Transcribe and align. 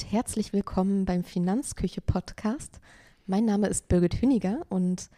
Und 0.00 0.12
herzlich 0.12 0.54
willkommen 0.54 1.04
beim 1.04 1.24
Finanzküche 1.24 2.00
Podcast. 2.00 2.80
Mein 3.26 3.44
Name 3.44 3.66
ist 3.66 3.88
Birgit 3.88 4.22
Hüniger 4.22 4.62
und 4.70 5.10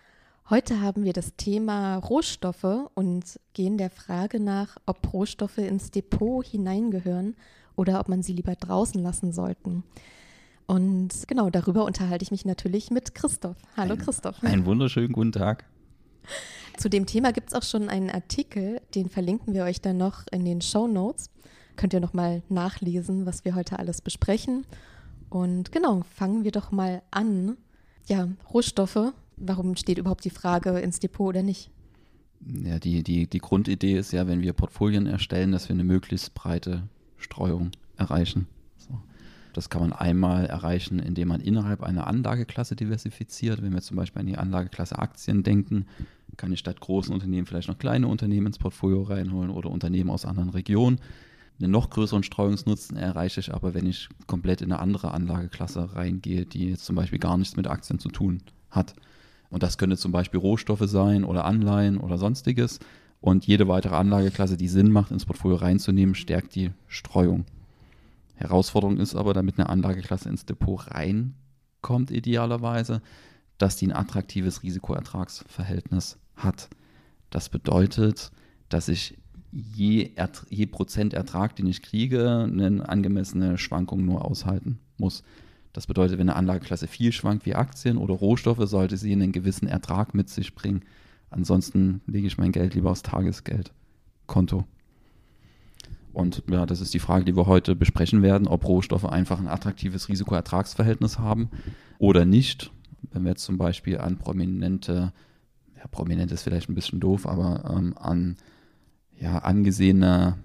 heute 0.50 0.80
haben 0.80 1.04
wir 1.04 1.12
das 1.12 1.36
Thema 1.36 1.98
Rohstoffe 1.98 2.90
und 2.94 3.38
gehen 3.52 3.78
der 3.78 3.90
Frage 3.90 4.40
nach, 4.40 4.78
ob 4.84 5.12
Rohstoffe 5.12 5.58
ins 5.58 5.92
Depot 5.92 6.44
hineingehören 6.44 7.36
oder 7.76 8.00
ob 8.00 8.08
man 8.08 8.24
sie 8.24 8.32
lieber 8.32 8.56
draußen 8.56 9.00
lassen 9.00 9.32
sollten. 9.32 9.84
Und 10.66 11.28
genau 11.28 11.48
darüber 11.48 11.84
unterhalte 11.84 12.24
ich 12.24 12.32
mich 12.32 12.44
natürlich 12.44 12.90
mit 12.90 13.14
Christoph. 13.14 13.58
Hallo 13.76 13.92
Ein, 13.92 14.00
Christoph. 14.00 14.42
Einen 14.42 14.66
wunderschönen 14.66 15.12
guten 15.12 15.30
Tag. 15.30 15.64
Zu 16.76 16.90
dem 16.90 17.06
Thema 17.06 17.30
gibt 17.32 17.50
es 17.50 17.54
auch 17.54 17.62
schon 17.62 17.88
einen 17.88 18.10
Artikel, 18.10 18.80
den 18.96 19.08
verlinken 19.08 19.54
wir 19.54 19.62
euch 19.62 19.80
dann 19.80 19.98
noch 19.98 20.26
in 20.32 20.44
den 20.44 20.60
Show 20.60 20.88
Notes 20.88 21.30
könnt 21.76 21.92
ihr 21.92 22.00
nochmal 22.00 22.42
nachlesen, 22.48 23.26
was 23.26 23.44
wir 23.44 23.54
heute 23.54 23.78
alles 23.78 24.00
besprechen. 24.00 24.64
Und 25.28 25.72
genau, 25.72 26.02
fangen 26.14 26.44
wir 26.44 26.52
doch 26.52 26.72
mal 26.72 27.02
an. 27.10 27.56
Ja, 28.06 28.28
Rohstoffe. 28.52 29.12
Warum 29.36 29.76
steht 29.76 29.98
überhaupt 29.98 30.24
die 30.24 30.30
Frage 30.30 30.78
ins 30.78 31.00
Depot 31.00 31.28
oder 31.28 31.42
nicht? 31.42 31.70
Ja, 32.46 32.78
die, 32.78 33.02
die, 33.02 33.26
die 33.26 33.38
Grundidee 33.38 33.96
ist 33.96 34.12
ja, 34.12 34.26
wenn 34.26 34.42
wir 34.42 34.52
Portfolien 34.52 35.06
erstellen, 35.06 35.52
dass 35.52 35.68
wir 35.68 35.74
eine 35.74 35.84
möglichst 35.84 36.34
breite 36.34 36.82
Streuung 37.16 37.70
erreichen. 37.96 38.46
So. 38.76 39.00
Das 39.52 39.70
kann 39.70 39.82
man 39.82 39.92
einmal 39.92 40.46
erreichen, 40.46 40.98
indem 40.98 41.28
man 41.28 41.40
innerhalb 41.40 41.82
einer 41.82 42.06
Anlageklasse 42.06 42.74
diversifiziert. 42.74 43.62
Wenn 43.62 43.72
wir 43.72 43.82
zum 43.82 43.96
Beispiel 43.96 44.20
an 44.20 44.26
die 44.26 44.38
Anlageklasse 44.38 44.98
Aktien 44.98 45.42
denken, 45.42 45.86
kann 46.36 46.52
ich 46.52 46.58
statt 46.58 46.80
großen 46.80 47.12
Unternehmen 47.12 47.46
vielleicht 47.46 47.68
noch 47.68 47.78
kleine 47.78 48.08
Unternehmen 48.08 48.48
ins 48.48 48.58
Portfolio 48.58 49.02
reinholen 49.02 49.50
oder 49.50 49.70
Unternehmen 49.70 50.10
aus 50.10 50.24
anderen 50.24 50.50
Regionen. 50.50 50.98
Einen 51.62 51.70
noch 51.70 51.90
größeren 51.90 52.24
Streuungsnutzen 52.24 52.96
erreiche 52.96 53.38
ich 53.38 53.54
aber, 53.54 53.72
wenn 53.72 53.86
ich 53.86 54.08
komplett 54.26 54.62
in 54.62 54.72
eine 54.72 54.80
andere 54.80 55.12
Anlageklasse 55.12 55.94
reingehe, 55.94 56.44
die 56.44 56.70
jetzt 56.70 56.84
zum 56.84 56.96
Beispiel 56.96 57.20
gar 57.20 57.38
nichts 57.38 57.54
mit 57.54 57.68
Aktien 57.68 58.00
zu 58.00 58.08
tun 58.08 58.42
hat. 58.68 58.94
Und 59.48 59.62
das 59.62 59.78
könnte 59.78 59.96
zum 59.96 60.10
Beispiel 60.10 60.40
Rohstoffe 60.40 60.82
sein 60.86 61.22
oder 61.22 61.44
Anleihen 61.44 61.98
oder 61.98 62.18
sonstiges. 62.18 62.80
Und 63.20 63.46
jede 63.46 63.68
weitere 63.68 63.94
Anlageklasse, 63.94 64.56
die 64.56 64.66
Sinn 64.66 64.90
macht, 64.90 65.12
ins 65.12 65.24
Portfolio 65.24 65.58
reinzunehmen, 65.58 66.16
stärkt 66.16 66.56
die 66.56 66.72
Streuung. 66.88 67.44
Herausforderung 68.34 68.96
ist 68.96 69.14
aber, 69.14 69.32
damit 69.32 69.56
eine 69.56 69.68
Anlageklasse 69.68 70.28
ins 70.28 70.44
Depot 70.44 70.84
reinkommt, 70.90 72.10
idealerweise, 72.10 73.02
dass 73.58 73.76
die 73.76 73.86
ein 73.86 73.94
attraktives 73.94 74.64
Risikoertragsverhältnis 74.64 76.18
hat. 76.34 76.70
Das 77.30 77.50
bedeutet, 77.50 78.32
dass 78.68 78.88
ich 78.88 79.16
je, 79.52 80.10
je 80.48 80.66
Prozent 80.66 81.14
Ertrag, 81.14 81.54
den 81.56 81.66
ich 81.66 81.82
kriege, 81.82 82.48
eine 82.50 82.88
angemessene 82.88 83.58
Schwankung 83.58 84.04
nur 84.04 84.24
aushalten 84.24 84.78
muss. 84.96 85.22
Das 85.72 85.86
bedeutet, 85.86 86.18
wenn 86.18 86.28
eine 86.28 86.36
Anlageklasse 86.36 86.86
viel 86.86 87.12
schwankt 87.12 87.46
wie 87.46 87.54
Aktien 87.54 87.96
oder 87.96 88.14
Rohstoffe, 88.14 88.68
sollte 88.68 88.96
sie 88.96 89.12
einen 89.12 89.32
gewissen 89.32 89.68
Ertrag 89.68 90.14
mit 90.14 90.28
sich 90.28 90.54
bringen. 90.54 90.82
Ansonsten 91.30 92.02
lege 92.06 92.26
ich 92.26 92.36
mein 92.36 92.52
Geld 92.52 92.74
lieber 92.74 92.90
aufs 92.90 93.02
Tagesgeldkonto. 93.02 94.64
Und 96.12 96.42
ja, 96.46 96.66
das 96.66 96.82
ist 96.82 96.92
die 96.92 96.98
Frage, 96.98 97.24
die 97.24 97.36
wir 97.36 97.46
heute 97.46 97.74
besprechen 97.74 98.22
werden, 98.22 98.46
ob 98.46 98.66
Rohstoffe 98.66 99.06
einfach 99.06 99.40
ein 99.40 99.48
attraktives 99.48 100.10
Risikoertragsverhältnis 100.10 101.18
haben 101.18 101.48
oder 101.98 102.26
nicht. 102.26 102.70
Wenn 103.12 103.22
wir 103.24 103.30
jetzt 103.30 103.44
zum 103.44 103.56
Beispiel 103.56 103.96
an 103.98 104.18
prominente, 104.18 105.12
ja, 105.76 105.86
prominent 105.90 106.30
ist 106.30 106.42
vielleicht 106.42 106.68
ein 106.68 106.74
bisschen 106.74 107.00
doof, 107.00 107.26
aber 107.26 107.74
ähm, 107.74 107.96
an 107.96 108.36
ja, 109.22 109.38
angesehene 109.38 110.36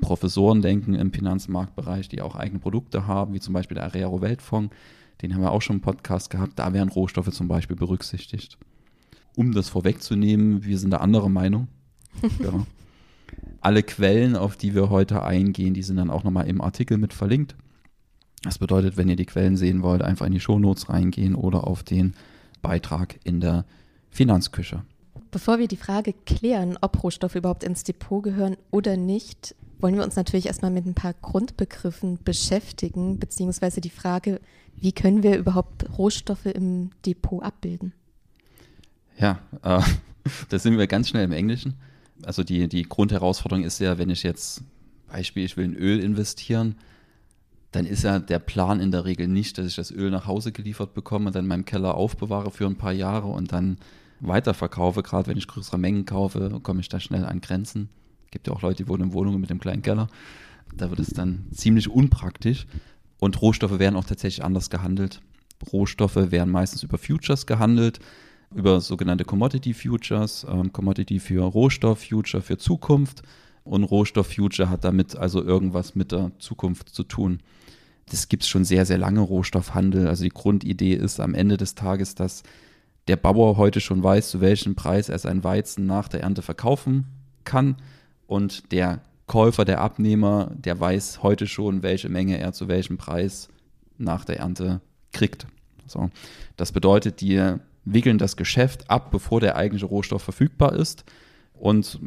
Professoren 0.00 0.60
denken 0.60 0.94
im 0.94 1.12
Finanzmarktbereich, 1.12 2.08
die 2.08 2.20
auch 2.20 2.36
eigene 2.36 2.58
Produkte 2.58 3.06
haben, 3.06 3.32
wie 3.32 3.40
zum 3.40 3.54
Beispiel 3.54 3.76
der 3.76 3.84
Arearo 3.84 4.20
Weltfonds. 4.20 4.74
Den 5.22 5.34
haben 5.34 5.40
wir 5.40 5.50
auch 5.50 5.62
schon 5.62 5.76
im 5.76 5.82
Podcast 5.82 6.28
gehabt. 6.28 6.58
Da 6.58 6.74
werden 6.74 6.90
Rohstoffe 6.90 7.30
zum 7.30 7.48
Beispiel 7.48 7.76
berücksichtigt. 7.76 8.58
Um 9.34 9.52
das 9.52 9.70
vorwegzunehmen, 9.70 10.62
wir 10.64 10.78
sind 10.78 10.90
der 10.90 11.00
anderer 11.00 11.30
Meinung. 11.30 11.68
ja. 12.38 12.66
Alle 13.62 13.82
Quellen, 13.82 14.36
auf 14.36 14.56
die 14.56 14.74
wir 14.74 14.90
heute 14.90 15.22
eingehen, 15.22 15.72
die 15.72 15.82
sind 15.82 15.96
dann 15.96 16.10
auch 16.10 16.22
nochmal 16.22 16.48
im 16.48 16.60
Artikel 16.60 16.98
mit 16.98 17.14
verlinkt. 17.14 17.56
Das 18.42 18.58
bedeutet, 18.58 18.98
wenn 18.98 19.08
ihr 19.08 19.16
die 19.16 19.24
Quellen 19.24 19.56
sehen 19.56 19.82
wollt, 19.82 20.02
einfach 20.02 20.26
in 20.26 20.32
die 20.32 20.40
Shownotes 20.40 20.90
reingehen 20.90 21.34
oder 21.34 21.66
auf 21.66 21.82
den 21.82 22.14
Beitrag 22.60 23.18
in 23.24 23.40
der 23.40 23.64
Finanzküche. 24.10 24.82
Bevor 25.30 25.58
wir 25.58 25.68
die 25.68 25.76
Frage 25.76 26.14
klären, 26.24 26.78
ob 26.80 27.02
Rohstoffe 27.02 27.34
überhaupt 27.34 27.64
ins 27.64 27.84
Depot 27.84 28.22
gehören 28.22 28.56
oder 28.70 28.96
nicht, 28.96 29.54
wollen 29.78 29.96
wir 29.96 30.04
uns 30.04 30.16
natürlich 30.16 30.46
erstmal 30.46 30.70
mit 30.70 30.86
ein 30.86 30.94
paar 30.94 31.14
Grundbegriffen 31.14 32.18
beschäftigen, 32.24 33.18
beziehungsweise 33.18 33.80
die 33.80 33.90
Frage, 33.90 34.40
wie 34.76 34.92
können 34.92 35.22
wir 35.22 35.36
überhaupt 35.36 35.86
Rohstoffe 35.98 36.46
im 36.46 36.90
Depot 37.04 37.42
abbilden? 37.42 37.92
Ja, 39.18 39.40
äh, 39.62 39.82
da 40.48 40.58
sind 40.58 40.78
wir 40.78 40.86
ganz 40.86 41.08
schnell 41.08 41.24
im 41.24 41.32
Englischen. 41.32 41.74
Also 42.24 42.42
die, 42.42 42.68
die 42.68 42.82
Grundherausforderung 42.84 43.64
ist 43.64 43.78
ja, 43.78 43.98
wenn 43.98 44.10
ich 44.10 44.22
jetzt, 44.22 44.62
Beispiel, 45.08 45.44
ich 45.44 45.56
will 45.56 45.66
in 45.66 45.74
Öl 45.74 46.00
investieren, 46.00 46.76
dann 47.72 47.84
ist 47.84 48.04
ja 48.04 48.18
der 48.18 48.38
Plan 48.38 48.80
in 48.80 48.90
der 48.90 49.04
Regel 49.04 49.28
nicht, 49.28 49.58
dass 49.58 49.66
ich 49.66 49.76
das 49.76 49.90
Öl 49.90 50.10
nach 50.10 50.26
Hause 50.26 50.52
geliefert 50.52 50.94
bekomme 50.94 51.26
und 51.26 51.34
dann 51.34 51.44
in 51.44 51.48
meinem 51.48 51.64
Keller 51.64 51.94
aufbewahre 51.94 52.50
für 52.50 52.66
ein 52.66 52.76
paar 52.76 52.92
Jahre 52.92 53.26
und 53.26 53.52
dann 53.52 53.78
weiterverkaufe, 54.20 55.02
gerade 55.02 55.28
wenn 55.28 55.36
ich 55.36 55.48
größere 55.48 55.78
Mengen 55.78 56.04
kaufe, 56.04 56.60
komme 56.62 56.80
ich 56.80 56.88
da 56.88 57.00
schnell 57.00 57.24
an 57.24 57.40
Grenzen. 57.40 57.88
Gibt 58.30 58.46
ja 58.46 58.52
auch 58.52 58.62
Leute, 58.62 58.84
die 58.84 58.88
wohnen 58.88 59.04
in 59.04 59.12
Wohnungen 59.12 59.40
mit 59.40 59.50
einem 59.50 59.60
kleinen 59.60 59.82
Keller. 59.82 60.08
Da 60.76 60.90
wird 60.90 61.00
es 61.00 61.10
dann 61.10 61.46
ziemlich 61.52 61.88
unpraktisch. 61.88 62.66
Und 63.18 63.40
Rohstoffe 63.40 63.78
werden 63.78 63.96
auch 63.96 64.04
tatsächlich 64.04 64.44
anders 64.44 64.68
gehandelt. 64.70 65.20
Rohstoffe 65.72 66.16
werden 66.16 66.50
meistens 66.50 66.82
über 66.82 66.98
Futures 66.98 67.46
gehandelt, 67.46 67.98
über 68.54 68.80
sogenannte 68.80 69.24
Commodity 69.24 69.72
Futures, 69.72 70.46
ähm, 70.48 70.72
Commodity 70.72 71.18
für 71.18 71.42
Rohstoff, 71.42 72.04
Future 72.04 72.42
für 72.42 72.58
Zukunft. 72.58 73.22
Und 73.64 73.84
Rohstoff 73.84 74.32
Future 74.32 74.70
hat 74.70 74.84
damit 74.84 75.16
also 75.16 75.42
irgendwas 75.42 75.94
mit 75.94 76.12
der 76.12 76.30
Zukunft 76.38 76.90
zu 76.90 77.02
tun. 77.02 77.40
Das 78.08 78.28
gibt 78.28 78.44
es 78.44 78.48
schon 78.48 78.64
sehr, 78.64 78.86
sehr 78.86 78.98
lange 78.98 79.20
Rohstoffhandel. 79.20 80.06
Also 80.06 80.22
die 80.22 80.30
Grundidee 80.30 80.94
ist 80.94 81.18
am 81.18 81.34
Ende 81.34 81.56
des 81.56 81.74
Tages, 81.74 82.14
dass 82.14 82.44
der 83.08 83.16
Bauer 83.16 83.56
heute 83.56 83.80
schon 83.80 84.02
weiß, 84.02 84.30
zu 84.30 84.40
welchem 84.40 84.74
Preis 84.74 85.08
er 85.08 85.18
sein 85.18 85.44
Weizen 85.44 85.86
nach 85.86 86.08
der 86.08 86.22
Ernte 86.22 86.42
verkaufen 86.42 87.06
kann 87.44 87.76
und 88.26 88.72
der 88.72 89.00
Käufer, 89.26 89.64
der 89.64 89.80
Abnehmer, 89.80 90.50
der 90.54 90.78
weiß 90.78 91.22
heute 91.22 91.46
schon, 91.46 91.82
welche 91.82 92.08
Menge 92.08 92.38
er 92.38 92.52
zu 92.52 92.68
welchem 92.68 92.96
Preis 92.96 93.48
nach 93.98 94.24
der 94.24 94.38
Ernte 94.38 94.80
kriegt. 95.12 95.46
So. 95.86 96.10
Das 96.56 96.72
bedeutet, 96.72 97.20
die 97.20 97.54
wickeln 97.84 98.18
das 98.18 98.36
Geschäft 98.36 98.90
ab, 98.90 99.10
bevor 99.10 99.40
der 99.40 99.56
eigentliche 99.56 99.86
Rohstoff 99.86 100.22
verfügbar 100.22 100.74
ist. 100.74 101.04
Und 101.54 101.98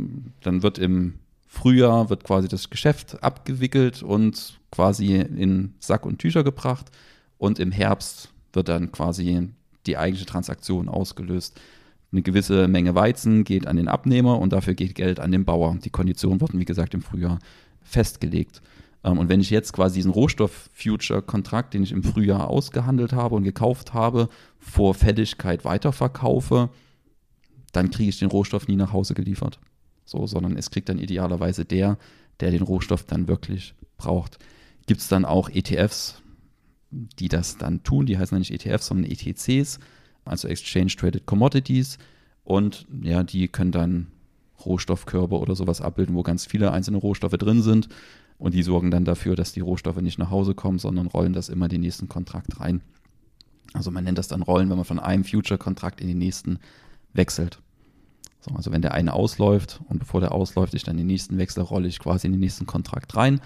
dann 0.41 0.61
wird 0.61 0.77
im 0.77 1.15
Frühjahr 1.47 2.09
wird 2.09 2.23
quasi 2.23 2.47
das 2.47 2.69
Geschäft 2.69 3.23
abgewickelt 3.23 4.03
und 4.03 4.59
quasi 4.71 5.15
in 5.15 5.73
Sack 5.79 6.05
und 6.05 6.19
Tücher 6.19 6.43
gebracht. 6.43 6.91
Und 7.37 7.59
im 7.59 7.71
Herbst 7.71 8.31
wird 8.53 8.69
dann 8.69 8.91
quasi 8.91 9.49
die 9.85 9.97
eigentliche 9.97 10.25
Transaktion 10.25 10.89
ausgelöst. 10.89 11.59
Eine 12.11 12.21
gewisse 12.21 12.67
Menge 12.67 12.95
Weizen 12.95 13.43
geht 13.43 13.67
an 13.67 13.77
den 13.77 13.87
Abnehmer 13.87 14.39
und 14.39 14.51
dafür 14.51 14.73
geht 14.73 14.95
Geld 14.95 15.19
an 15.19 15.31
den 15.31 15.45
Bauer. 15.45 15.77
Die 15.83 15.91
Konditionen 15.91 16.41
wurden, 16.41 16.59
wie 16.59 16.65
gesagt, 16.65 16.93
im 16.93 17.01
Frühjahr 17.01 17.39
festgelegt. 17.81 18.61
Ähm, 19.03 19.17
und 19.17 19.29
wenn 19.29 19.39
ich 19.39 19.49
jetzt 19.49 19.73
quasi 19.73 19.95
diesen 19.95 20.11
Rohstoff-Future-Kontrakt, 20.11 21.73
den 21.73 21.83
ich 21.83 21.91
im 21.91 22.03
Frühjahr 22.03 22.49
ausgehandelt 22.49 23.13
habe 23.13 23.35
und 23.35 23.43
gekauft 23.43 23.93
habe, 23.93 24.29
vor 24.59 24.93
Fälligkeit 24.93 25.65
weiterverkaufe, 25.65 26.69
dann 27.71 27.91
kriege 27.91 28.09
ich 28.09 28.19
den 28.19 28.29
Rohstoff 28.29 28.67
nie 28.67 28.75
nach 28.75 28.93
Hause 28.93 29.13
geliefert. 29.13 29.59
So, 30.05 30.25
sondern 30.25 30.57
es 30.57 30.71
kriegt 30.71 30.89
dann 30.89 30.97
idealerweise 30.97 31.65
der, 31.65 31.97
der 32.39 32.49
den 32.51 32.63
Rohstoff 32.63 33.03
dann 33.03 33.27
wirklich 33.27 33.75
braucht. 33.97 34.39
Gibt 34.87 35.01
es 35.01 35.07
dann 35.07 35.25
auch 35.25 35.49
ETFs, 35.49 36.21
die 36.91 37.27
das 37.27 37.57
dann 37.57 37.83
tun. 37.83 38.05
Die 38.05 38.17
heißen 38.17 38.37
nicht 38.37 38.51
ETFs, 38.51 38.87
sondern 38.87 39.11
ETCs, 39.11 39.79
also 40.25 40.47
Exchange 40.47 40.95
Traded 40.97 41.25
Commodities. 41.25 41.97
Und 42.43 42.87
ja, 43.01 43.23
die 43.23 43.47
können 43.47 43.71
dann 43.71 44.07
Rohstoffkörbe 44.65 45.37
oder 45.37 45.55
sowas 45.55 45.81
abbilden, 45.81 46.15
wo 46.15 46.23
ganz 46.23 46.45
viele 46.45 46.71
einzelne 46.71 46.97
Rohstoffe 46.97 47.37
drin 47.37 47.61
sind. 47.61 47.89
Und 48.37 48.53
die 48.53 48.63
sorgen 48.63 48.89
dann 48.89 49.05
dafür, 49.05 49.35
dass 49.35 49.51
die 49.51 49.59
Rohstoffe 49.59 50.01
nicht 50.01 50.17
nach 50.17 50.29
Hause 50.29 50.55
kommen, 50.55 50.79
sondern 50.79 51.07
rollen 51.07 51.33
das 51.33 51.49
immer 51.49 51.65
in 51.65 51.71
den 51.71 51.81
nächsten 51.81 52.07
Kontrakt 52.07 52.59
rein. 52.59 52.81
Also 53.73 53.91
man 53.91 54.03
nennt 54.03 54.17
das 54.17 54.27
dann 54.27 54.41
Rollen, 54.41 54.69
wenn 54.69 54.77
man 54.77 54.85
von 54.85 54.99
einem 54.99 55.23
Future-Kontrakt 55.23 56.01
in 56.01 56.07
den 56.07 56.17
nächsten 56.17 56.59
wechselt. 57.13 57.59
So, 58.39 58.55
also 58.55 58.71
wenn 58.71 58.81
der 58.81 58.93
eine 58.93 59.13
ausläuft 59.13 59.81
und 59.89 59.99
bevor 59.99 60.21
der 60.21 60.31
ausläuft, 60.31 60.73
ich 60.73 60.83
dann 60.83 60.97
den 60.97 61.07
nächsten 61.07 61.37
wechsle, 61.37 61.63
rolle 61.63 61.87
ich 61.87 61.99
quasi 61.99 62.27
in 62.27 62.33
den 62.33 62.39
nächsten 62.39 62.65
Kontrakt 62.65 63.15
rein. 63.15 63.41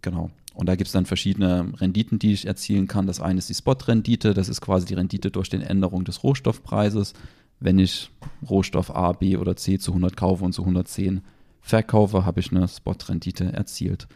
Genau. 0.00 0.30
Und 0.54 0.66
da 0.68 0.76
gibt 0.76 0.86
es 0.86 0.92
dann 0.92 1.04
verschiedene 1.04 1.72
Renditen, 1.80 2.18
die 2.18 2.32
ich 2.32 2.46
erzielen 2.46 2.86
kann. 2.86 3.06
Das 3.06 3.20
eine 3.20 3.38
ist 3.38 3.48
die 3.48 3.54
Spot-Rendite, 3.54 4.34
das 4.34 4.48
ist 4.48 4.60
quasi 4.60 4.86
die 4.86 4.94
Rendite 4.94 5.30
durch 5.30 5.50
die 5.50 5.60
Änderung 5.60 6.04
des 6.04 6.22
Rohstoffpreises. 6.22 7.12
Wenn 7.60 7.78
ich 7.78 8.10
Rohstoff 8.48 8.94
A, 8.94 9.12
B 9.12 9.36
oder 9.36 9.56
C 9.56 9.78
zu 9.78 9.90
100 9.90 10.16
kaufe 10.16 10.44
und 10.44 10.52
zu 10.52 10.62
110 10.62 11.22
verkaufe, 11.60 12.24
habe 12.24 12.40
ich 12.40 12.52
eine 12.52 12.68
Spot-Rendite 12.68 13.52
erzielt. 13.52 14.06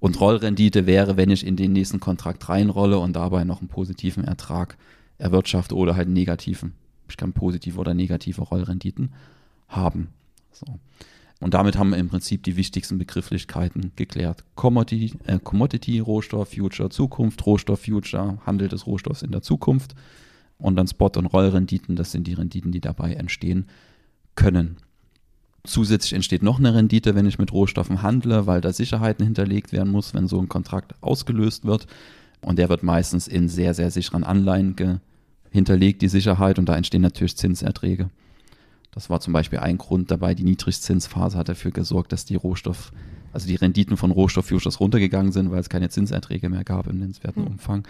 Und 0.00 0.20
Rollrendite 0.20 0.86
wäre, 0.86 1.16
wenn 1.16 1.30
ich 1.30 1.46
in 1.46 1.56
den 1.56 1.72
nächsten 1.72 2.00
Kontrakt 2.00 2.48
reinrolle 2.48 2.98
und 2.98 3.14
dabei 3.14 3.44
noch 3.44 3.60
einen 3.60 3.68
positiven 3.68 4.24
Ertrag 4.24 4.76
erwirtschafte 5.18 5.74
oder 5.74 5.96
halt 5.96 6.06
einen 6.06 6.14
negativen. 6.14 6.74
Ich 7.08 7.16
kann 7.16 7.32
positive 7.32 7.78
oder 7.78 7.94
negative 7.94 8.42
Rollrenditen 8.42 9.12
haben. 9.68 10.08
So. 10.52 10.66
Und 11.40 11.52
damit 11.52 11.76
haben 11.76 11.90
wir 11.90 11.98
im 11.98 12.08
Prinzip 12.08 12.42
die 12.44 12.56
wichtigsten 12.56 12.98
Begrifflichkeiten 12.98 13.92
geklärt. 13.94 14.44
Commodity, 14.54 15.12
äh, 15.26 15.38
Commodity, 15.38 15.98
Rohstoff, 15.98 16.54
Future, 16.54 16.88
Zukunft, 16.88 17.44
Rohstoff, 17.44 17.84
Future, 17.84 18.38
Handel 18.46 18.68
des 18.68 18.86
Rohstoffs 18.86 19.22
in 19.22 19.32
der 19.32 19.42
Zukunft. 19.42 19.94
Und 20.58 20.76
dann 20.76 20.86
Spot- 20.86 21.12
und 21.16 21.26
Rollrenditen, 21.26 21.96
das 21.96 22.12
sind 22.12 22.26
die 22.26 22.32
Renditen, 22.32 22.72
die 22.72 22.80
dabei 22.80 23.12
entstehen 23.12 23.66
können. 24.34 24.78
Zusätzlich 25.64 26.14
entsteht 26.14 26.42
noch 26.42 26.58
eine 26.58 26.74
Rendite, 26.74 27.14
wenn 27.14 27.26
ich 27.26 27.38
mit 27.38 27.52
Rohstoffen 27.52 28.00
handle, 28.00 28.46
weil 28.46 28.60
da 28.62 28.72
Sicherheiten 28.72 29.24
hinterlegt 29.24 29.72
werden 29.72 29.92
muss, 29.92 30.14
wenn 30.14 30.28
so 30.28 30.40
ein 30.40 30.48
Kontrakt 30.48 30.94
ausgelöst 31.02 31.64
wird. 31.66 31.86
Und 32.40 32.58
der 32.58 32.68
wird 32.68 32.82
meistens 32.82 33.28
in 33.28 33.48
sehr, 33.48 33.74
sehr 33.74 33.90
sicheren 33.90 34.24
Anleihen 34.24 35.00
hinterlegt, 35.50 36.00
die 36.02 36.08
Sicherheit, 36.08 36.58
und 36.58 36.68
da 36.68 36.76
entstehen 36.76 37.02
natürlich 37.02 37.36
Zinserträge. 37.36 38.08
Das 38.96 39.10
war 39.10 39.20
zum 39.20 39.34
Beispiel 39.34 39.58
ein 39.58 39.76
Grund 39.76 40.10
dabei. 40.10 40.34
Die 40.34 40.42
Niedrigzinsphase 40.42 41.36
hat 41.36 41.50
dafür 41.50 41.70
gesorgt, 41.70 42.12
dass 42.12 42.24
die 42.24 42.34
Rohstoff, 42.34 42.92
also 43.30 43.46
die 43.46 43.56
Renditen 43.56 43.98
von 43.98 44.10
Rohstofffutures 44.10 44.80
runtergegangen 44.80 45.32
sind, 45.32 45.50
weil 45.50 45.60
es 45.60 45.68
keine 45.68 45.90
Zinserträge 45.90 46.48
mehr 46.48 46.64
gab 46.64 46.86
im 46.86 46.98
nennenswerten 46.98 47.42
mhm. 47.42 47.48
Umfang. 47.48 47.86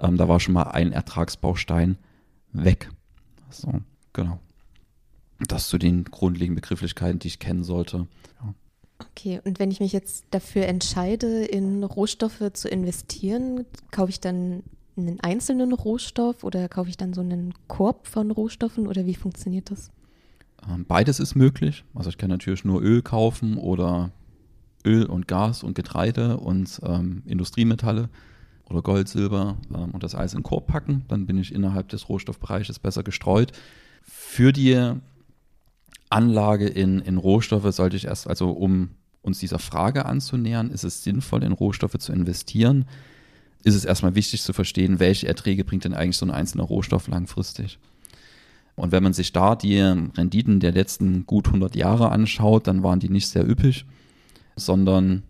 Ähm, 0.00 0.16
da 0.16 0.26
war 0.26 0.40
schon 0.40 0.54
mal 0.54 0.64
ein 0.64 0.90
Ertragsbaustein 0.90 1.96
weg. 2.52 2.90
So, 3.50 3.72
genau. 4.12 4.40
Das 5.46 5.68
zu 5.68 5.78
den 5.78 6.02
grundlegenden 6.02 6.60
Begrifflichkeiten, 6.60 7.20
die 7.20 7.28
ich 7.28 7.38
kennen 7.38 7.62
sollte. 7.62 8.08
Ja. 8.42 8.54
Okay, 8.98 9.40
und 9.44 9.60
wenn 9.60 9.70
ich 9.70 9.78
mich 9.78 9.92
jetzt 9.92 10.24
dafür 10.32 10.66
entscheide, 10.66 11.44
in 11.44 11.84
Rohstoffe 11.84 12.52
zu 12.52 12.68
investieren, 12.68 13.64
kaufe 13.92 14.10
ich 14.10 14.18
dann 14.18 14.64
einen 14.96 15.20
einzelnen 15.20 15.72
Rohstoff 15.72 16.42
oder 16.42 16.68
kaufe 16.68 16.90
ich 16.90 16.96
dann 16.96 17.14
so 17.14 17.20
einen 17.20 17.54
Korb 17.68 18.08
von 18.08 18.32
Rohstoffen 18.32 18.88
oder 18.88 19.06
wie 19.06 19.14
funktioniert 19.14 19.70
das? 19.70 19.92
Ähm, 20.66 20.84
beides 20.86 21.20
ist 21.20 21.34
möglich. 21.34 21.84
Also 21.94 22.10
ich 22.10 22.18
kann 22.18 22.30
natürlich 22.30 22.64
nur 22.64 22.82
Öl 22.82 23.02
kaufen 23.02 23.56
oder 23.56 24.10
Öl 24.84 25.04
und 25.06 25.28
Gas 25.28 25.62
und 25.62 25.74
Getreide 25.74 26.38
und 26.38 26.80
ähm, 26.82 27.22
Industriemetalle 27.26 28.08
oder 28.68 28.82
Gold, 28.82 29.08
Silber 29.08 29.56
ähm, 29.74 29.90
und 29.92 30.02
das 30.02 30.14
alles 30.14 30.32
in 30.32 30.40
den 30.40 30.44
Korb 30.44 30.66
packen. 30.66 31.04
Dann 31.08 31.26
bin 31.26 31.38
ich 31.38 31.54
innerhalb 31.54 31.88
des 31.88 32.08
Rohstoffbereiches 32.08 32.78
besser 32.78 33.02
gestreut. 33.02 33.52
Für 34.02 34.52
die 34.52 34.92
Anlage 36.10 36.66
in, 36.66 37.00
in 37.00 37.18
Rohstoffe 37.18 37.72
sollte 37.74 37.96
ich 37.96 38.06
erst, 38.06 38.28
also 38.28 38.50
um 38.50 38.90
uns 39.22 39.38
dieser 39.38 39.58
Frage 39.58 40.06
anzunähern, 40.06 40.70
ist 40.70 40.84
es 40.84 41.04
sinnvoll, 41.04 41.42
in 41.42 41.52
Rohstoffe 41.52 41.98
zu 41.98 42.12
investieren, 42.12 42.86
ist 43.64 43.74
es 43.74 43.84
erstmal 43.84 44.14
wichtig 44.14 44.42
zu 44.42 44.52
verstehen, 44.52 45.00
welche 45.00 45.26
Erträge 45.26 45.64
bringt 45.64 45.84
denn 45.84 45.94
eigentlich 45.94 46.16
so 46.16 46.24
ein 46.24 46.30
einzelner 46.30 46.64
Rohstoff 46.64 47.08
langfristig. 47.08 47.78
Und 48.78 48.92
wenn 48.92 49.02
man 49.02 49.12
sich 49.12 49.32
da 49.32 49.56
die 49.56 49.80
Renditen 49.80 50.60
der 50.60 50.70
letzten 50.70 51.26
gut 51.26 51.48
100 51.48 51.74
Jahre 51.74 52.10
anschaut, 52.10 52.68
dann 52.68 52.84
waren 52.84 53.00
die 53.00 53.08
nicht 53.08 53.26
sehr 53.26 53.48
üppig, 53.48 53.84
sondern 54.54 55.24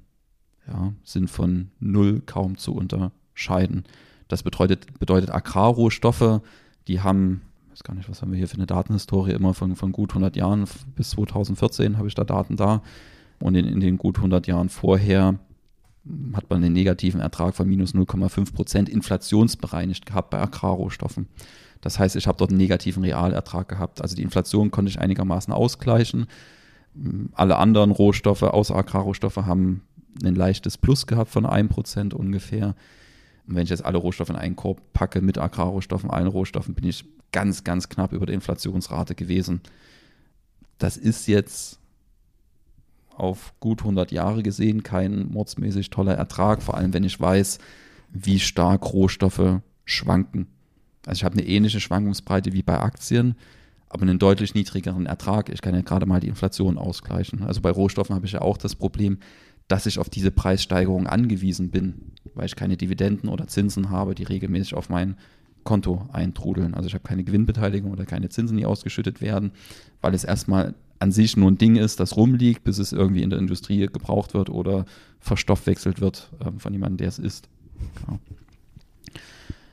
ja, 0.66 0.92
sind 1.02 1.30
von 1.30 1.70
null 1.80 2.20
kaum 2.26 2.58
zu 2.58 2.74
unterscheiden. 2.74 3.84
Das 4.28 4.42
bedeutet, 4.42 4.98
bedeutet 4.98 5.30
Agrarrohstoffe, 5.30 6.42
die 6.88 7.00
haben, 7.00 7.40
ich 7.64 7.72
weiß 7.72 7.84
gar 7.84 7.94
nicht, 7.94 8.10
was 8.10 8.20
haben 8.20 8.32
wir 8.32 8.38
hier 8.38 8.48
für 8.48 8.58
eine 8.58 8.66
Datenhistorie, 8.66 9.32
immer 9.32 9.54
von, 9.54 9.76
von 9.76 9.92
gut 9.92 10.10
100 10.10 10.36
Jahren 10.36 10.66
bis 10.94 11.10
2014 11.10 11.96
habe 11.96 12.06
ich 12.06 12.14
da 12.14 12.24
Daten 12.24 12.56
da. 12.56 12.82
Und 13.40 13.54
in, 13.54 13.64
in 13.64 13.80
den 13.80 13.96
gut 13.96 14.18
100 14.18 14.46
Jahren 14.46 14.68
vorher 14.68 15.38
hat 16.34 16.50
man 16.50 16.62
einen 16.62 16.74
negativen 16.74 17.20
Ertrag 17.20 17.54
von 17.54 17.66
minus 17.66 17.94
0,5 17.94 18.52
Prozent 18.52 18.88
inflationsbereinigt 18.90 20.04
gehabt 20.04 20.28
bei 20.28 20.38
Agrarrohstoffen. 20.38 21.28
Das 21.80 21.98
heißt, 21.98 22.16
ich 22.16 22.26
habe 22.26 22.38
dort 22.38 22.50
einen 22.50 22.58
negativen 22.58 23.04
Realertrag 23.04 23.68
gehabt. 23.68 24.02
Also 24.02 24.16
die 24.16 24.22
Inflation 24.22 24.70
konnte 24.70 24.90
ich 24.90 24.98
einigermaßen 24.98 25.52
ausgleichen. 25.52 26.26
Alle 27.32 27.56
anderen 27.56 27.90
Rohstoffe 27.90 28.42
außer 28.42 28.74
Agrarrohstoffe 28.74 29.36
haben 29.36 29.82
ein 30.24 30.34
leichtes 30.34 30.78
Plus 30.78 31.06
gehabt 31.06 31.30
von 31.30 31.46
1% 31.46 32.14
ungefähr. 32.14 32.74
Und 33.46 33.54
wenn 33.54 33.64
ich 33.64 33.70
jetzt 33.70 33.84
alle 33.84 33.98
Rohstoffe 33.98 34.30
in 34.30 34.36
einen 34.36 34.56
Korb 34.56 34.92
packe 34.92 35.20
mit 35.20 35.38
Agrarrohstoffen, 35.38 36.10
allen 36.10 36.26
Rohstoffen, 36.26 36.74
bin 36.74 36.86
ich 36.86 37.04
ganz, 37.32 37.64
ganz 37.64 37.88
knapp 37.88 38.12
über 38.12 38.26
der 38.26 38.34
Inflationsrate 38.34 39.14
gewesen. 39.14 39.60
Das 40.78 40.96
ist 40.96 41.26
jetzt 41.28 41.78
auf 43.16 43.52
gut 43.60 43.80
100 43.80 44.12
Jahre 44.12 44.42
gesehen 44.42 44.82
kein 44.82 45.28
mordsmäßig 45.28 45.90
toller 45.90 46.14
Ertrag, 46.14 46.62
vor 46.62 46.76
allem 46.76 46.94
wenn 46.94 47.04
ich 47.04 47.20
weiß, 47.20 47.58
wie 48.10 48.38
stark 48.38 48.92
Rohstoffe 48.92 49.60
schwanken. 49.84 50.46
Also 51.06 51.20
ich 51.20 51.24
habe 51.24 51.38
eine 51.38 51.46
ähnliche 51.46 51.80
Schwankungsbreite 51.80 52.52
wie 52.52 52.62
bei 52.62 52.78
Aktien, 52.78 53.34
aber 53.88 54.02
einen 54.02 54.18
deutlich 54.18 54.54
niedrigeren 54.54 55.06
Ertrag. 55.06 55.48
Ich 55.48 55.62
kann 55.62 55.74
ja 55.74 55.80
gerade 55.80 56.06
mal 56.06 56.20
die 56.20 56.28
Inflation 56.28 56.76
ausgleichen. 56.78 57.42
Also 57.42 57.60
bei 57.60 57.70
Rohstoffen 57.70 58.14
habe 58.14 58.26
ich 58.26 58.32
ja 58.32 58.42
auch 58.42 58.58
das 58.58 58.74
Problem, 58.74 59.18
dass 59.68 59.86
ich 59.86 59.98
auf 59.98 60.08
diese 60.08 60.30
Preissteigerung 60.30 61.06
angewiesen 61.06 61.70
bin, 61.70 62.12
weil 62.34 62.46
ich 62.46 62.56
keine 62.56 62.76
Dividenden 62.76 63.28
oder 63.28 63.46
Zinsen 63.46 63.90
habe, 63.90 64.14
die 64.14 64.24
regelmäßig 64.24 64.74
auf 64.74 64.88
mein 64.88 65.16
Konto 65.64 66.08
eintrudeln. 66.12 66.74
Also 66.74 66.86
ich 66.86 66.94
habe 66.94 67.04
keine 67.04 67.24
Gewinnbeteiligung 67.24 67.90
oder 67.90 68.06
keine 68.06 68.30
Zinsen, 68.30 68.56
die 68.56 68.64
ausgeschüttet 68.64 69.20
werden, 69.20 69.52
weil 70.00 70.14
es 70.14 70.24
erstmal 70.24 70.74
an 70.98 71.12
sich 71.12 71.36
nur 71.36 71.50
ein 71.50 71.58
Ding 71.58 71.76
ist, 71.76 72.00
das 72.00 72.16
rumliegt, 72.16 72.64
bis 72.64 72.78
es 72.78 72.92
irgendwie 72.92 73.22
in 73.22 73.30
der 73.30 73.38
Industrie 73.38 73.86
gebraucht 73.86 74.34
wird 74.34 74.50
oder 74.50 74.86
verstoffwechselt 75.20 76.00
wird 76.00 76.30
äh, 76.40 76.58
von 76.58 76.72
jemandem, 76.72 76.96
der 76.96 77.08
es 77.08 77.18
ist. 77.18 77.48
Genau. 78.00 78.18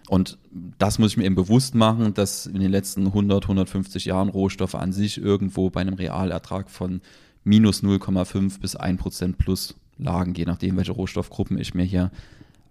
Und 0.07 0.37
das 0.77 0.99
muss 0.99 1.11
ich 1.11 1.17
mir 1.17 1.25
eben 1.25 1.35
bewusst 1.35 1.73
machen, 1.73 2.13
dass 2.13 2.45
in 2.45 2.59
den 2.59 2.71
letzten 2.71 3.07
100, 3.07 3.43
150 3.43 4.05
Jahren 4.05 4.29
Rohstoffe 4.29 4.75
an 4.75 4.93
sich 4.93 5.17
irgendwo 5.17 5.69
bei 5.69 5.81
einem 5.81 5.95
Realertrag 5.95 6.69
von 6.69 7.01
minus 7.43 7.83
0,5 7.83 8.59
bis 8.59 8.75
1 8.75 9.01
Prozent 9.01 9.37
plus 9.37 9.75
lagen, 9.97 10.33
je 10.35 10.45
nachdem, 10.45 10.77
welche 10.77 10.91
Rohstoffgruppen 10.91 11.57
ich 11.57 11.73
mir 11.73 11.83
hier 11.83 12.11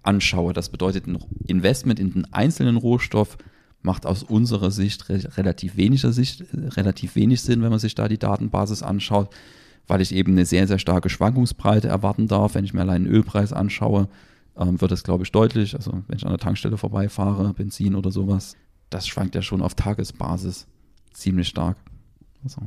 anschaue. 0.02 0.52
Das 0.52 0.68
bedeutet, 0.68 1.06
ein 1.06 1.18
Investment 1.46 1.98
in 1.98 2.12
den 2.12 2.32
einzelnen 2.32 2.76
Rohstoff 2.76 3.38
macht 3.82 4.06
aus 4.06 4.22
unserer 4.22 4.70
Sicht 4.70 5.08
relativ, 5.08 5.76
weniger 5.76 6.12
Sicht, 6.12 6.44
relativ 6.52 7.16
wenig 7.16 7.42
Sinn, 7.42 7.62
wenn 7.62 7.70
man 7.70 7.78
sich 7.78 7.94
da 7.94 8.08
die 8.08 8.18
Datenbasis 8.18 8.82
anschaut, 8.82 9.28
weil 9.86 10.00
ich 10.00 10.14
eben 10.14 10.32
eine 10.32 10.46
sehr, 10.46 10.66
sehr 10.66 10.78
starke 10.78 11.10
Schwankungsbreite 11.10 11.88
erwarten 11.88 12.28
darf, 12.28 12.54
wenn 12.54 12.64
ich 12.64 12.72
mir 12.72 12.82
allein 12.82 13.04
den 13.04 13.12
Ölpreis 13.12 13.52
anschaue 13.52 14.08
ähm, 14.56 14.80
wird 14.80 14.92
es, 14.92 15.02
glaube 15.02 15.24
ich, 15.24 15.32
deutlich. 15.32 15.74
Also 15.74 15.92
wenn 16.06 16.16
ich 16.16 16.24
an 16.24 16.30
der 16.30 16.38
Tankstelle 16.38 16.76
vorbeifahre, 16.76 17.52
Benzin 17.54 17.94
oder 17.94 18.10
sowas, 18.10 18.56
das 18.90 19.06
schwankt 19.06 19.34
ja 19.34 19.42
schon 19.42 19.62
auf 19.62 19.74
Tagesbasis 19.74 20.66
ziemlich 21.12 21.48
stark. 21.48 21.76
Also. 22.42 22.60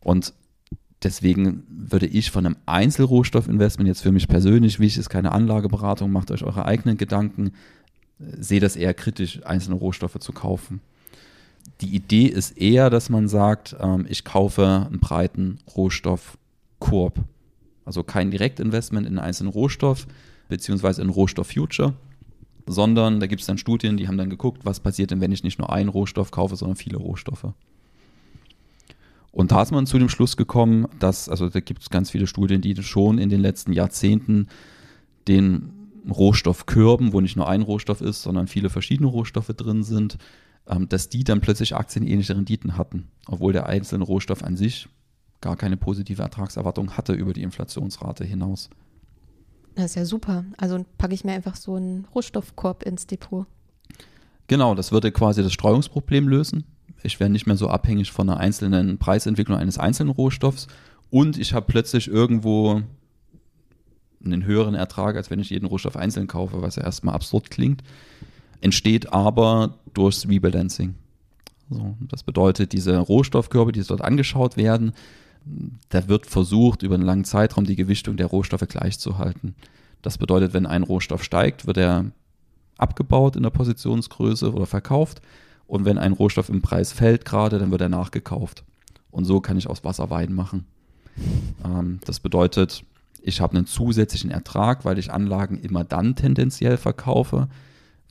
Und 0.00 0.32
deswegen 1.02 1.64
würde 1.68 2.06
ich 2.06 2.30
von 2.30 2.46
einem 2.46 2.56
Einzelrohstoffinvestment 2.66 3.88
jetzt 3.88 4.02
für 4.02 4.12
mich 4.12 4.28
persönlich, 4.28 4.78
wichtig 4.78 5.00
ist 5.00 5.10
keine 5.10 5.32
Anlageberatung, 5.32 6.10
macht 6.10 6.30
euch 6.30 6.44
eure 6.44 6.64
eigenen 6.64 6.96
Gedanken, 6.96 7.52
sehe 8.18 8.60
das 8.60 8.76
eher 8.76 8.94
kritisch, 8.94 9.44
einzelne 9.44 9.76
Rohstoffe 9.76 10.18
zu 10.18 10.32
kaufen. 10.32 10.80
Die 11.80 11.94
Idee 11.94 12.26
ist 12.26 12.56
eher, 12.56 12.90
dass 12.90 13.10
man 13.10 13.28
sagt, 13.28 13.76
ähm, 13.80 14.06
ich 14.08 14.24
kaufe 14.24 14.86
einen 14.86 15.00
breiten 15.00 15.58
Rohstoffkorb. 15.76 17.20
Also 17.84 18.02
kein 18.02 18.30
Direktinvestment 18.30 19.06
in 19.06 19.18
einen 19.18 19.26
einzelnen 19.26 19.52
Rohstoff, 19.52 20.06
beziehungsweise 20.48 21.02
in 21.02 21.08
Rohstoff 21.08 21.48
Future, 21.48 21.94
sondern 22.66 23.20
da 23.20 23.26
gibt 23.26 23.40
es 23.40 23.46
dann 23.46 23.58
Studien, 23.58 23.96
die 23.96 24.08
haben 24.08 24.18
dann 24.18 24.30
geguckt, 24.30 24.64
was 24.64 24.80
passiert 24.80 25.10
denn, 25.10 25.20
wenn 25.20 25.32
ich 25.32 25.44
nicht 25.44 25.58
nur 25.58 25.72
einen 25.72 25.88
Rohstoff 25.88 26.30
kaufe, 26.30 26.56
sondern 26.56 26.76
viele 26.76 26.98
Rohstoffe. 26.98 27.52
Und 29.30 29.52
da 29.52 29.62
ist 29.62 29.70
man 29.70 29.86
zu 29.86 29.98
dem 29.98 30.08
Schluss 30.08 30.36
gekommen, 30.36 30.86
dass, 30.98 31.28
also 31.28 31.48
da 31.48 31.60
gibt 31.60 31.82
es 31.82 31.90
ganz 31.90 32.10
viele 32.10 32.26
Studien, 32.26 32.62
die 32.62 32.74
schon 32.82 33.18
in 33.18 33.28
den 33.28 33.40
letzten 33.40 33.72
Jahrzehnten 33.72 34.48
den 35.28 35.72
Rohstoffkörben, 36.08 37.12
wo 37.12 37.20
nicht 37.20 37.36
nur 37.36 37.48
ein 37.48 37.62
Rohstoff 37.62 38.00
ist, 38.00 38.22
sondern 38.22 38.46
viele 38.46 38.70
verschiedene 38.70 39.08
Rohstoffe 39.08 39.48
drin 39.48 39.82
sind, 39.82 40.18
ähm, 40.66 40.88
dass 40.88 41.08
die 41.08 41.24
dann 41.24 41.40
plötzlich 41.40 41.74
aktienähnliche 41.74 42.34
Renditen 42.34 42.76
hatten, 42.76 43.08
obwohl 43.26 43.52
der 43.52 43.66
einzelne 43.66 44.04
Rohstoff 44.04 44.42
an 44.42 44.56
sich 44.56 44.88
gar 45.40 45.56
keine 45.56 45.76
positive 45.76 46.22
Ertragserwartung 46.22 46.96
hatte 46.96 47.12
über 47.12 47.32
die 47.32 47.42
Inflationsrate 47.42 48.24
hinaus. 48.24 48.70
Das 49.76 49.84
ist 49.84 49.94
ja 49.94 50.04
super. 50.06 50.44
Also 50.56 50.84
packe 50.96 51.14
ich 51.14 51.22
mir 51.24 51.32
einfach 51.32 51.54
so 51.54 51.76
einen 51.76 52.06
Rohstoffkorb 52.14 52.82
ins 52.82 53.06
Depot. 53.06 53.46
Genau, 54.48 54.74
das 54.74 54.90
würde 54.90 55.12
quasi 55.12 55.42
das 55.42 55.52
Streuungsproblem 55.52 56.28
lösen. 56.28 56.64
Ich 57.02 57.20
wäre 57.20 57.30
nicht 57.30 57.46
mehr 57.46 57.56
so 57.56 57.68
abhängig 57.68 58.10
von 58.10 58.28
einer 58.28 58.40
einzelnen 58.40 58.98
Preisentwicklung 58.98 59.58
eines 59.58 59.78
einzelnen 59.78 60.10
Rohstoffs 60.10 60.66
und 61.10 61.38
ich 61.38 61.52
habe 61.52 61.66
plötzlich 61.66 62.08
irgendwo 62.08 62.82
einen 64.24 64.44
höheren 64.44 64.74
Ertrag, 64.74 65.16
als 65.16 65.30
wenn 65.30 65.40
ich 65.40 65.50
jeden 65.50 65.66
Rohstoff 65.66 65.96
einzeln 65.96 66.26
kaufe, 66.26 66.62
was 66.62 66.76
ja 66.76 66.82
erstmal 66.82 67.14
absurd 67.14 67.50
klingt. 67.50 67.82
Entsteht 68.62 69.12
aber 69.12 69.78
durchs 69.92 70.26
Rebalancing. 70.26 70.94
So, 71.68 71.96
das 72.00 72.22
bedeutet, 72.22 72.72
diese 72.72 72.98
Rohstoffkörbe, 72.98 73.72
die 73.72 73.82
dort 73.82 74.00
angeschaut 74.00 74.56
werden, 74.56 74.92
da 75.88 76.08
wird 76.08 76.26
versucht, 76.26 76.82
über 76.82 76.94
einen 76.94 77.04
langen 77.04 77.24
Zeitraum 77.24 77.64
die 77.64 77.76
Gewichtung 77.76 78.16
der 78.16 78.26
Rohstoffe 78.26 78.66
gleichzuhalten. 78.68 79.54
Das 80.02 80.18
bedeutet, 80.18 80.52
wenn 80.52 80.66
ein 80.66 80.82
Rohstoff 80.82 81.22
steigt, 81.22 81.66
wird 81.66 81.78
er 81.78 82.06
abgebaut 82.78 83.36
in 83.36 83.42
der 83.42 83.50
Positionsgröße 83.50 84.52
oder 84.52 84.66
verkauft. 84.66 85.22
Und 85.66 85.84
wenn 85.84 85.98
ein 85.98 86.12
Rohstoff 86.12 86.48
im 86.48 86.62
Preis 86.62 86.92
fällt 86.92 87.24
gerade, 87.24 87.58
dann 87.58 87.70
wird 87.70 87.80
er 87.80 87.88
nachgekauft. 87.88 88.64
Und 89.10 89.24
so 89.24 89.40
kann 89.40 89.56
ich 89.56 89.68
aus 89.68 89.84
Wasser 89.84 90.10
Wein 90.10 90.32
machen. 90.32 90.66
Ähm, 91.64 92.00
das 92.04 92.20
bedeutet, 92.20 92.84
ich 93.22 93.40
habe 93.40 93.56
einen 93.56 93.66
zusätzlichen 93.66 94.30
Ertrag, 94.30 94.84
weil 94.84 94.98
ich 94.98 95.10
Anlagen 95.10 95.58
immer 95.58 95.84
dann 95.84 96.14
tendenziell 96.14 96.76
verkaufe, 96.76 97.48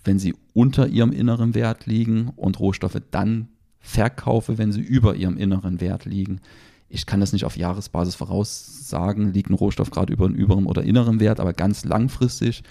wenn 0.03 0.19
sie 0.19 0.35
unter 0.53 0.87
ihrem 0.87 1.11
inneren 1.11 1.53
Wert 1.55 1.85
liegen 1.85 2.31
und 2.35 2.59
Rohstoffe 2.59 3.01
dann 3.11 3.49
verkaufe, 3.79 4.57
wenn 4.57 4.71
sie 4.71 4.81
über 4.81 5.15
ihrem 5.15 5.37
inneren 5.37 5.79
Wert 5.79 6.05
liegen. 6.05 6.41
Ich 6.89 7.05
kann 7.05 7.19
das 7.19 7.33
nicht 7.33 7.45
auf 7.45 7.57
Jahresbasis 7.57 8.15
voraussagen, 8.15 9.33
liegt 9.33 9.49
ein 9.49 9.55
Rohstoff 9.55 9.91
gerade 9.91 10.13
über 10.13 10.25
einem 10.25 10.35
überen 10.35 10.65
oder 10.65 10.83
inneren 10.83 11.19
Wert, 11.19 11.39
aber 11.39 11.53
ganz 11.53 11.83
langfristig 11.83 12.63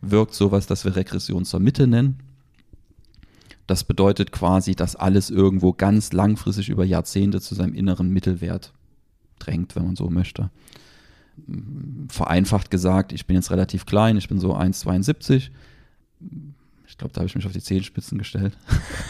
wirkt 0.00 0.34
sowas, 0.34 0.66
das 0.66 0.84
wir 0.84 0.96
Regression 0.96 1.44
zur 1.44 1.60
Mitte 1.60 1.86
nennen. 1.86 2.20
Das 3.66 3.82
bedeutet 3.82 4.30
quasi, 4.30 4.76
dass 4.76 4.94
alles 4.94 5.30
irgendwo 5.30 5.72
ganz 5.72 6.12
langfristig 6.12 6.68
über 6.68 6.84
Jahrzehnte 6.84 7.40
zu 7.40 7.54
seinem 7.54 7.74
inneren 7.74 8.10
Mittelwert 8.10 8.72
drängt, 9.38 9.74
wenn 9.74 9.86
man 9.86 9.96
so 9.96 10.08
möchte. 10.08 10.50
Vereinfacht 12.08 12.70
gesagt, 12.70 13.12
ich 13.12 13.26
bin 13.26 13.36
jetzt 13.36 13.50
relativ 13.50 13.84
klein, 13.84 14.16
ich 14.16 14.28
bin 14.28 14.38
so 14.38 14.54
1,72. 14.54 15.50
Ich 16.86 16.96
glaube, 16.96 17.12
da 17.12 17.18
habe 17.20 17.26
ich 17.26 17.34
mich 17.34 17.44
auf 17.44 17.52
die 17.52 17.60
Zehenspitzen 17.60 18.18
gestellt. 18.18 18.56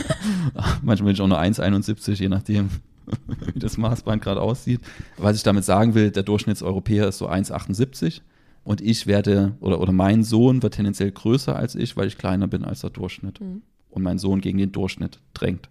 Manchmal 0.83 1.07
bin 1.07 1.15
ich 1.15 1.21
auch 1.21 1.29
nur 1.29 1.41
1,71, 1.41 2.15
je 2.15 2.29
nachdem, 2.29 2.71
wie 3.53 3.59
das 3.59 3.77
Maßband 3.77 4.23
gerade 4.23 4.41
aussieht. 4.41 4.81
Was 5.17 5.37
ich 5.37 5.43
damit 5.43 5.65
sagen 5.65 5.95
will, 5.95 6.11
der 6.11 6.23
Durchschnittseuropäer 6.23 7.09
ist 7.09 7.19
so 7.19 7.29
1,78 7.29 8.21
und 8.65 8.81
ich 8.81 9.07
werde, 9.07 9.55
oder, 9.61 9.81
oder 9.81 9.93
mein 9.93 10.25
Sohn 10.25 10.63
wird 10.63 10.75
tendenziell 10.75 11.11
größer 11.11 11.55
als 11.55 11.75
ich, 11.75 11.97
weil 11.97 12.09
ich 12.09 12.19
kleiner 12.19 12.49
bin 12.49 12.65
als 12.65 12.81
der 12.81 12.91
Durchschnitt. 12.91 13.41
Mhm 13.41 13.63
und 13.97 14.03
mein 14.03 14.19
Sohn 14.19 14.43
gegen 14.43 14.59
den 14.59 14.73
Durchschnitt 14.73 15.21
drängt. 15.33 15.71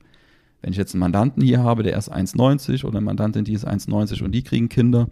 Wenn 0.62 0.72
ich 0.72 0.78
jetzt 0.78 0.96
einen 0.96 1.02
Mandanten 1.02 1.44
hier 1.44 1.60
habe, 1.60 1.84
der 1.84 1.96
ist 1.96 2.12
1,90 2.12 2.84
oder 2.84 2.98
eine 2.98 3.06
Mandantin, 3.06 3.46
die 3.46 3.54
ist 3.54 3.68
1,90 3.68 4.24
und 4.24 4.32
die 4.32 4.42
kriegen 4.42 4.68
Kinder, 4.68 5.08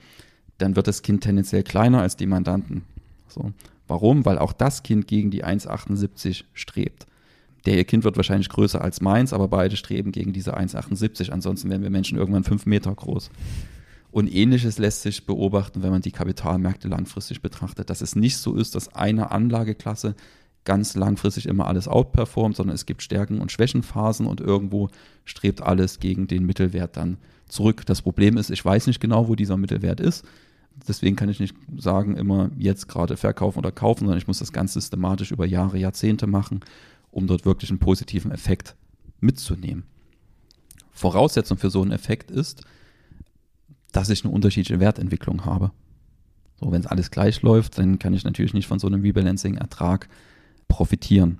dann 0.57 0.75
wird 0.75 0.87
das 0.87 1.03
Kind 1.03 1.21
tendenziell 1.21 1.61
kleiner 1.61 2.01
als 2.01 2.17
die 2.17 2.25
Mandanten. 2.25 2.83
So. 3.27 3.51
Warum? 3.87 4.25
Weil 4.25 4.39
auch 4.39 4.51
das 4.51 4.81
Kind 4.81 5.07
gegen 5.07 5.29
die 5.29 5.45
1,78 5.45 6.45
strebt. 6.53 7.05
Der 7.65 7.77
ihr 7.77 7.85
Kind 7.85 8.03
wird 8.03 8.17
wahrscheinlich 8.17 8.49
größer 8.49 8.81
als 8.81 9.01
meins, 9.01 9.31
aber 9.31 9.47
beide 9.47 9.77
streben 9.77 10.11
gegen 10.11 10.33
diese 10.33 10.57
1,78. 10.57 11.29
Ansonsten 11.31 11.69
werden 11.69 11.83
wir 11.83 11.89
Menschen 11.89 12.17
irgendwann 12.17 12.43
fünf 12.43 12.65
Meter 12.65 12.93
groß. 12.93 13.29
Und 14.11 14.33
ähnliches 14.33 14.77
lässt 14.77 15.01
sich 15.01 15.25
beobachten, 15.25 15.81
wenn 15.81 15.89
man 15.89 16.01
die 16.01 16.11
Kapitalmärkte 16.11 16.87
langfristig 16.87 17.41
betrachtet, 17.41 17.89
dass 17.89 18.01
es 18.01 18.15
nicht 18.15 18.37
so 18.37 18.55
ist, 18.55 18.75
dass 18.75 18.93
eine 18.93 19.31
Anlageklasse 19.31 20.15
ganz 20.65 20.95
langfristig 20.95 21.47
immer 21.47 21.67
alles 21.67 21.87
outperformt, 21.87 22.55
sondern 22.55 22.75
es 22.75 22.85
gibt 22.85 23.01
Stärken- 23.01 23.41
und 23.41 23.51
Schwächenphasen 23.51 24.25
und 24.25 24.39
irgendwo 24.39 24.89
strebt 25.25 25.61
alles 25.61 25.99
gegen 25.99 26.27
den 26.27 26.45
Mittelwert 26.45 26.95
dann 26.95 27.17
zurück. 27.47 27.85
Das 27.85 28.01
Problem 28.01 28.37
ist, 28.37 28.49
ich 28.49 28.63
weiß 28.63 28.87
nicht 28.87 28.99
genau, 28.99 29.27
wo 29.27 29.35
dieser 29.35 29.57
Mittelwert 29.57 29.99
ist. 29.99 30.25
Deswegen 30.87 31.15
kann 31.15 31.29
ich 31.29 31.39
nicht 31.39 31.55
sagen, 31.77 32.15
immer 32.15 32.49
jetzt 32.57 32.87
gerade 32.87 33.17
verkaufen 33.17 33.59
oder 33.59 33.71
kaufen, 33.71 34.01
sondern 34.01 34.17
ich 34.17 34.27
muss 34.27 34.39
das 34.39 34.53
ganz 34.53 34.73
systematisch 34.73 35.31
über 35.31 35.45
Jahre, 35.45 35.77
Jahrzehnte 35.77 36.25
machen, 36.25 36.61
um 37.13 37.27
dort 37.27 37.45
wirklich 37.45 37.69
einen 37.69 37.79
positiven 37.79 38.31
Effekt 38.31 38.75
mitzunehmen. 39.19 39.83
Voraussetzung 40.91 41.57
für 41.57 41.69
so 41.69 41.81
einen 41.81 41.91
Effekt 41.91 42.31
ist, 42.31 42.63
dass 43.91 44.09
ich 44.09 44.23
eine 44.23 44.33
unterschiedliche 44.33 44.79
Wertentwicklung 44.79 45.45
habe. 45.45 45.71
So, 46.59 46.71
wenn 46.71 46.81
es 46.81 46.87
alles 46.87 47.11
gleich 47.11 47.41
läuft, 47.41 47.77
dann 47.77 47.99
kann 47.99 48.13
ich 48.13 48.23
natürlich 48.23 48.53
nicht 48.53 48.67
von 48.67 48.79
so 48.79 48.87
einem 48.87 49.01
Rebalancing-Ertrag 49.01 50.09
profitieren. 50.67 51.39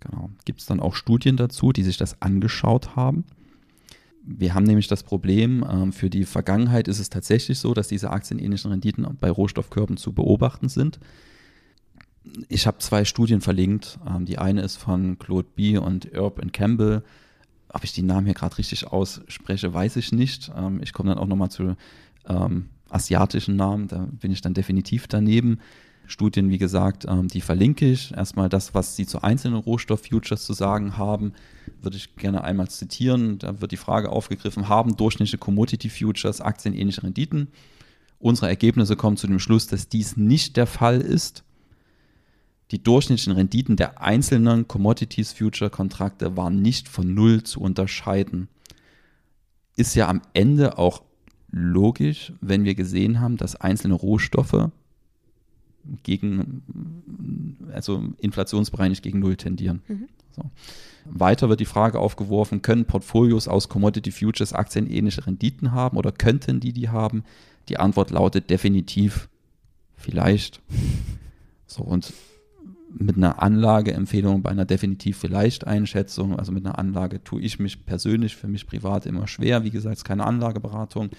Genau. 0.00 0.30
Gibt 0.44 0.60
es 0.60 0.66
dann 0.66 0.80
auch 0.80 0.94
Studien 0.94 1.36
dazu, 1.36 1.72
die 1.72 1.82
sich 1.82 1.96
das 1.96 2.20
angeschaut 2.20 2.96
haben? 2.96 3.24
Wir 4.24 4.54
haben 4.54 4.64
nämlich 4.64 4.88
das 4.88 5.02
Problem, 5.02 5.64
ähm, 5.68 5.92
für 5.92 6.10
die 6.10 6.24
Vergangenheit 6.24 6.86
ist 6.86 7.00
es 7.00 7.10
tatsächlich 7.10 7.58
so, 7.58 7.74
dass 7.74 7.88
diese 7.88 8.10
aktienähnlichen 8.10 8.70
Renditen 8.70 9.06
bei 9.20 9.30
Rohstoffkörben 9.30 9.96
zu 9.96 10.12
beobachten 10.12 10.68
sind. 10.68 11.00
Ich 12.48 12.66
habe 12.66 12.78
zwei 12.78 13.04
Studien 13.04 13.40
verlinkt. 13.40 13.98
Ähm, 14.06 14.24
die 14.24 14.38
eine 14.38 14.62
ist 14.62 14.76
von 14.76 15.18
Claude 15.18 15.48
B. 15.54 15.78
und 15.78 16.12
Erb 16.12 16.38
und 16.38 16.52
Campbell. 16.52 17.02
Ob 17.68 17.84
ich 17.84 17.92
die 17.92 18.02
Namen 18.02 18.26
hier 18.26 18.34
gerade 18.34 18.58
richtig 18.58 18.86
ausspreche, 18.86 19.72
weiß 19.72 19.96
ich 19.96 20.12
nicht. 20.12 20.50
Ähm, 20.56 20.80
ich 20.82 20.92
komme 20.92 21.10
dann 21.10 21.18
auch 21.18 21.26
nochmal 21.26 21.50
zu 21.50 21.76
ähm, 22.28 22.68
asiatischen 22.90 23.56
Namen, 23.56 23.88
da 23.88 24.06
bin 24.20 24.30
ich 24.30 24.42
dann 24.42 24.54
definitiv 24.54 25.08
daneben. 25.08 25.58
Studien, 26.06 26.50
wie 26.50 26.58
gesagt, 26.58 27.06
ähm, 27.08 27.28
die 27.28 27.40
verlinke 27.40 27.90
ich. 27.90 28.12
Erstmal 28.12 28.48
das, 28.48 28.74
was 28.74 28.96
sie 28.96 29.06
zu 29.06 29.22
einzelnen 29.22 29.56
Rohstofffutures 29.56 30.44
zu 30.44 30.52
sagen 30.52 30.98
haben, 30.98 31.32
würde 31.80 31.96
ich 31.96 32.16
gerne 32.16 32.44
einmal 32.44 32.68
zitieren. 32.68 33.38
Da 33.38 33.60
wird 33.60 33.72
die 33.72 33.76
Frage 33.76 34.10
aufgegriffen, 34.10 34.68
haben 34.68 34.96
durchschnittliche 34.96 35.38
Commodity 35.38 35.88
Futures 35.88 36.40
aktienähnliche 36.40 37.02
Renditen? 37.02 37.48
Unsere 38.18 38.48
Ergebnisse 38.48 38.96
kommen 38.96 39.16
zu 39.16 39.26
dem 39.26 39.38
Schluss, 39.38 39.66
dass 39.68 39.88
dies 39.88 40.16
nicht 40.16 40.56
der 40.56 40.66
Fall 40.66 41.00
ist. 41.00 41.44
Die 42.72 42.82
durchschnittlichen 42.82 43.34
Renditen 43.34 43.76
der 43.76 44.00
einzelnen 44.00 44.66
Commodities 44.66 45.34
Future 45.34 45.68
Kontrakte 45.68 46.38
waren 46.38 46.62
nicht 46.62 46.88
von 46.88 47.12
Null 47.12 47.42
zu 47.42 47.60
unterscheiden. 47.60 48.48
Ist 49.76 49.94
ja 49.94 50.08
am 50.08 50.22
Ende 50.32 50.78
auch 50.78 51.02
logisch, 51.50 52.32
wenn 52.40 52.64
wir 52.64 52.74
gesehen 52.74 53.20
haben, 53.20 53.36
dass 53.36 53.56
einzelne 53.56 53.92
Rohstoffe 53.94 54.70
gegen, 56.02 56.62
also 57.74 58.02
inflationsbereinigt 58.18 59.02
gegen 59.02 59.18
Null 59.18 59.36
tendieren. 59.36 59.82
Mhm. 59.86 60.08
So. 60.30 60.42
Weiter 61.04 61.50
wird 61.50 61.60
die 61.60 61.66
Frage 61.66 61.98
aufgeworfen, 61.98 62.62
können 62.62 62.86
Portfolios 62.86 63.48
aus 63.48 63.68
Commodity 63.68 64.10
Futures 64.12 64.54
aktienähnliche 64.54 65.26
Renditen 65.26 65.72
haben 65.72 65.98
oder 65.98 66.10
könnten 66.10 66.58
die 66.58 66.72
die 66.72 66.88
haben? 66.88 67.22
Die 67.68 67.76
Antwort 67.76 68.10
lautet 68.10 68.48
definitiv 68.48 69.28
vielleicht. 69.94 70.62
So, 71.66 71.82
und 71.82 72.12
mit 72.94 73.16
einer 73.16 73.42
Anlageempfehlung 73.42 74.42
bei 74.42 74.50
einer 74.50 74.64
definitiv 74.64 75.18
vielleicht 75.18 75.66
Einschätzung, 75.66 76.38
also 76.38 76.52
mit 76.52 76.64
einer 76.64 76.78
Anlage 76.78 77.22
tue 77.22 77.40
ich 77.40 77.58
mich 77.58 77.84
persönlich 77.86 78.36
für 78.36 78.48
mich 78.48 78.66
privat 78.66 79.06
immer 79.06 79.26
schwer. 79.26 79.64
Wie 79.64 79.70
gesagt, 79.70 79.94
es 79.94 80.00
ist 80.00 80.04
keine 80.04 80.24
Anlageberatung 80.24 81.10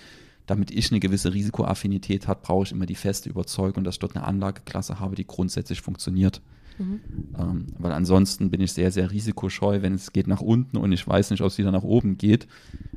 damit 0.45 0.71
ich 0.71 0.91
eine 0.91 0.99
gewisse 0.99 1.33
Risikoaffinität 1.33 2.27
habe, 2.27 2.41
brauche 2.43 2.65
ich 2.65 2.71
immer 2.71 2.85
die 2.85 2.95
feste 2.95 3.29
Überzeugung, 3.29 3.83
dass 3.83 3.95
ich 3.95 3.99
dort 3.99 4.15
eine 4.15 4.25
Anlageklasse 4.25 4.99
habe, 4.99 5.15
die 5.15 5.25
grundsätzlich 5.25 5.81
funktioniert. 5.81 6.41
Mhm. 6.77 6.99
Ähm, 7.37 7.67
weil 7.77 7.91
ansonsten 7.91 8.49
bin 8.49 8.59
ich 8.59 8.73
sehr, 8.73 8.91
sehr 8.91 9.11
risikoscheu, 9.11 9.81
wenn 9.81 9.93
es 9.93 10.11
geht 10.11 10.27
nach 10.27 10.41
unten 10.41 10.77
und 10.77 10.91
ich 10.91 11.07
weiß 11.07 11.29
nicht, 11.29 11.41
ob 11.41 11.47
es 11.47 11.57
wieder 11.57 11.71
nach 11.71 11.83
oben 11.83 12.17
geht. 12.17 12.47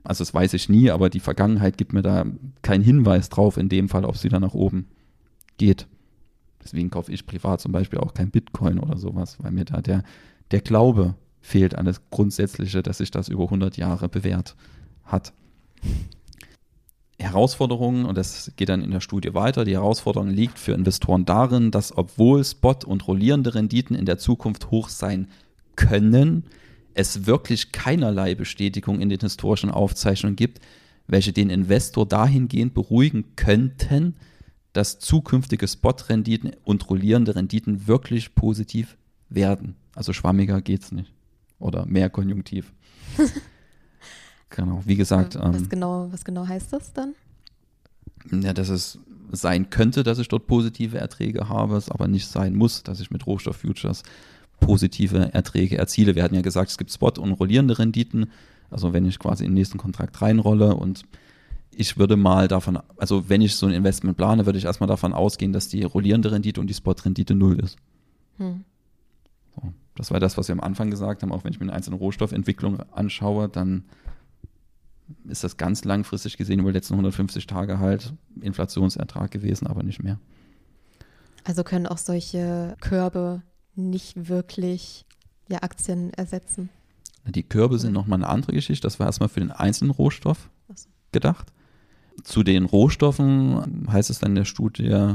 Also 0.02 0.25
das 0.25 0.33
weiß 0.33 0.54
ich 0.54 0.68
nie, 0.68 0.90
aber 0.90 1.11
die 1.11 1.21
Vergangenheit 1.21 1.76
gibt 1.76 1.92
mir 1.92 2.02
da 2.02 2.25
keinen 2.62 2.83
Hinweis 2.83 3.28
drauf, 3.28 3.59
in 3.59 3.68
dem 3.68 3.88
Fall, 3.88 4.04
ob 4.04 4.14
es 4.14 4.25
wieder 4.25 4.40
nach 4.40 4.54
oben 4.54 4.87
geht. 5.59 5.87
Deswegen 6.67 6.91
kaufe 6.91 7.13
ich 7.13 7.27
privat 7.27 7.61
zum 7.61 7.71
Beispiel 7.71 8.01
auch 8.01 8.13
kein 8.13 8.31
Bitcoin 8.31 8.81
oder 8.81 8.99
sowas, 8.99 9.37
weil 9.41 9.53
mir 9.53 9.65
da 9.65 9.81
der, 9.81 10.03
der 10.51 10.61
Glaube 10.61 11.15
fehlt 11.41 11.77
an 11.77 11.87
das 11.87 12.01
Grundsätzliche, 12.11 12.83
dass 12.83 12.99
sich 12.99 13.13
das 13.13 13.29
über 13.29 13.45
100 13.45 13.77
Jahre 13.77 14.09
bewährt 14.09 14.57
hat. 15.05 15.33
Herausforderungen, 17.21 18.05
und 18.05 18.19
das 18.19 18.51
geht 18.57 18.69
dann 18.69 18.83
in 18.83 18.91
der 18.91 19.01
Studie 19.01 19.33
weiter, 19.33 19.65
die 19.65 19.75
Herausforderung 19.75 20.29
liegt 20.29 20.59
für 20.59 20.73
Investoren 20.73 21.25
darin, 21.25 21.71
dass 21.71 21.97
obwohl 21.97 22.45
Spot- 22.45 22.85
und 22.85 23.07
rollierende 23.07 23.55
Renditen 23.55 23.95
in 23.95 24.07
der 24.07 24.19
Zukunft 24.19 24.73
hoch 24.73 24.89
sein 24.89 25.29
können, 25.77 26.45
es 26.95 27.27
wirklich 27.27 27.71
keinerlei 27.71 28.35
Bestätigung 28.35 29.01
in 29.01 29.09
den 29.09 29.21
historischen 29.21 29.71
Aufzeichnungen 29.71 30.35
gibt, 30.35 30.61
welche 31.07 31.33
den 31.33 31.49
Investor 31.49 32.07
dahingehend 32.07 32.75
beruhigen 32.75 33.37
könnten, 33.37 34.17
dass 34.76 34.99
zukünftige 34.99 35.66
Spot-Renditen 35.66 36.52
und 36.64 36.88
rollierende 36.90 37.35
Renditen 37.35 37.87
wirklich 37.87 38.35
positiv 38.35 38.97
werden. 39.28 39.76
Also 39.95 40.12
schwammiger 40.12 40.61
geht 40.61 40.83
es 40.83 40.92
nicht. 40.92 41.12
Oder 41.59 41.87
mehr 41.87 42.11
konjunktiv. 42.11 42.73
Genau, 44.49 44.80
wie 44.85 44.95
gesagt. 44.95 45.35
Was, 45.35 45.61
ähm, 45.61 45.68
genau, 45.68 46.09
was 46.12 46.25
genau 46.25 46.47
heißt 46.47 46.73
das 46.73 46.92
dann? 46.92 47.14
Ja, 48.30 48.52
dass 48.52 48.68
es 48.68 48.99
sein 49.33 49.71
könnte, 49.71 50.04
dass 50.04 50.21
ich 50.21 50.28
dort 50.28 50.47
positive 50.47 50.99
Erträge 50.99 51.49
habe, 51.49 51.76
es 51.76 51.90
aber 51.90 52.06
nicht 52.06 52.28
sein 52.28 52.54
muss, 52.54 52.85
dass 52.85 53.00
ich 53.00 53.11
mit 53.11 53.26
Rohstofffutures 53.26 54.04
positive 54.61 55.35
Erträge 55.35 55.76
erziele. 55.76 56.14
Wir 56.14 56.23
hatten 56.23 56.37
ja 56.37 56.42
gesagt, 56.42 56.71
es 56.71 56.78
gibt 56.78 56.92
Spot- 56.92 57.21
und 57.21 57.33
rollierende 57.33 57.78
Renditen. 57.78 58.30
Also 58.71 58.92
wenn 58.92 59.04
ich 59.04 59.18
quasi 59.18 59.45
in 59.45 59.50
den 59.50 59.54
nächsten 59.54 59.78
Kontrakt 59.78 60.23
reinrolle 60.23 60.76
und 60.76 61.02
ich 61.76 61.99
würde 61.99 62.16
mal 62.16 62.49
davon, 62.49 62.78
also 62.97 63.28
wenn 63.28 63.40
ich 63.40 63.54
so 63.54 63.66
ein 63.66 63.73
Investment 63.73 64.16
plane, 64.16 64.47
würde 64.47 64.59
ich 64.59 64.64
erstmal 64.64 64.88
davon 64.88 65.12
ausgehen, 65.12 65.52
dass 65.52 65.68
die 65.68 65.83
rollierende 65.83 66.33
Rendite 66.33 66.61
und 66.61 66.68
die 66.68 66.75
Spot-Rendite 66.75 67.35
null 67.35 67.61
ist. 67.61 67.76
Hm. 68.38 68.64
So, 69.54 69.73
das 69.95 70.11
war 70.11 70.18
das, 70.18 70.38
was 70.38 70.49
wir 70.49 70.54
am 70.54 70.61
Anfang 70.61 70.90
gesagt 70.90 71.23
haben. 71.23 71.33
Auch 71.33 71.45
wenn 71.45 71.52
ich 71.52 71.61
mir 71.61 71.66
eine 71.66 71.75
einzelne 71.75 71.97
Rohstoffentwicklung 71.97 72.80
anschaue, 72.92 73.49
dann 73.49 73.85
ist 75.28 75.45
das 75.45 75.56
ganz 75.56 75.85
langfristig 75.85 76.37
gesehen 76.37 76.61
über 76.61 76.71
die 76.73 76.78
letzten 76.78 76.95
150 76.95 77.47
Tage 77.47 77.78
halt 77.78 78.14
Inflationsertrag 78.40 79.30
gewesen, 79.30 79.66
aber 79.66 79.83
nicht 79.83 80.02
mehr. 80.02 80.18
Also 81.45 81.62
können 81.62 81.87
auch 81.87 81.99
solche 81.99 82.76
Körbe 82.80 83.42
nicht 83.76 84.28
wirklich 84.28 85.04
ja, 85.49 85.62
Aktien 85.62 86.12
ersetzen. 86.14 86.71
Die 87.26 87.42
Körbe 87.42 87.78
sind 87.78 87.92
nochmal 87.92 88.18
eine 88.18 88.28
andere 88.28 88.52
Geschichte. 88.52 88.87
Das 88.87 88.99
war 88.99 89.06
erstmal 89.06 89.28
für 89.28 89.40
den 89.40 89.52
einzelnen 89.52 89.90
Rohstoff 89.90 90.49
so. 90.75 90.88
gedacht. 91.12 91.52
Zu 92.23 92.43
den 92.43 92.65
Rohstoffen 92.65 93.87
heißt 93.91 94.11
es 94.11 94.19
dann 94.19 94.33
in 94.33 94.37
der 94.37 94.45
Studie, 94.45 95.15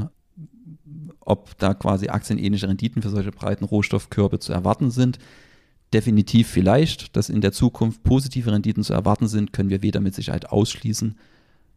ob 1.20 1.56
da 1.58 1.74
quasi 1.74 2.08
aktienähnliche 2.08 2.68
Renditen 2.68 3.02
für 3.02 3.10
solche 3.10 3.32
breiten 3.32 3.64
Rohstoffkörbe 3.64 4.38
zu 4.38 4.52
erwarten 4.52 4.90
sind. 4.90 5.18
Definitiv 5.92 6.48
vielleicht, 6.48 7.16
dass 7.16 7.28
in 7.28 7.40
der 7.40 7.52
Zukunft 7.52 8.02
positive 8.02 8.50
Renditen 8.50 8.82
zu 8.82 8.92
erwarten 8.92 9.28
sind, 9.28 9.52
können 9.52 9.70
wir 9.70 9.82
weder 9.82 10.00
mit 10.00 10.14
Sicherheit 10.14 10.50
ausschließen 10.50 11.16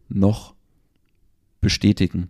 noch 0.07 0.53
bestätigen. 1.61 2.29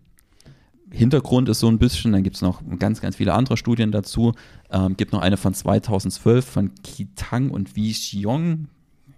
Hintergrund 0.92 1.50
ist 1.50 1.60
so 1.60 1.68
ein 1.68 1.80
bisschen, 1.80 2.14
dann 2.14 2.24
gibt 2.24 2.38
es 2.38 2.42
noch 2.42 2.62
ganz, 2.80 3.02
ganz 3.02 3.18
viele 3.18 3.34
andere 3.34 3.58
Studien 3.58 3.92
dazu. 3.92 4.34
Ähm, 4.72 4.96
gibt 4.96 5.14
noch 5.14 5.22
eine 5.22 5.38
von 5.38 5.54
2012 5.54 6.46
von 6.46 6.72
Kitang 6.84 7.50
und 7.50 7.76
Wi 7.76 7.92
Xiong. 7.92 8.68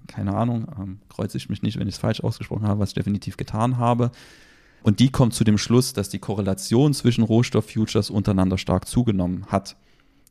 Keine 0.08 0.36
Ahnung, 0.36 0.68
ähm, 0.80 1.00
kreuze 1.10 1.38
ich 1.38 1.50
mich 1.50 1.62
nicht, 1.62 1.80
wenn 1.80 1.88
ich 1.88 1.96
es 1.96 2.00
falsch 2.00 2.22
ausgesprochen 2.22 2.68
habe, 2.68 2.80
was 2.80 2.90
ich 2.90 2.96
definitiv 2.96 3.38
getan 3.38 3.78
habe. 3.78 4.12
Und 4.84 5.00
die 5.00 5.10
kommt 5.10 5.34
zu 5.34 5.44
dem 5.44 5.58
Schluss, 5.58 5.94
dass 5.94 6.10
die 6.10 6.20
Korrelation 6.20 6.94
zwischen 6.94 7.24
Rohstofffutures 7.24 8.10
untereinander 8.10 8.58
stark 8.58 8.88
zugenommen 8.88 9.46
hat. 9.48 9.76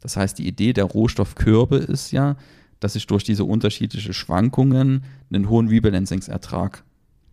Das 0.01 0.17
heißt, 0.17 0.39
die 0.39 0.47
Idee 0.47 0.73
der 0.73 0.85
Rohstoffkörbe 0.85 1.77
ist 1.77 2.11
ja, 2.11 2.37
dass 2.81 2.95
ich 2.95 3.07
durch 3.07 3.25
diese 3.25 3.45
unterschiedlichen 3.45 4.15
Schwankungen 4.15 5.05
einen 5.31 5.49
hohen 5.49 5.69
Rebalancingsertrag 5.69 6.85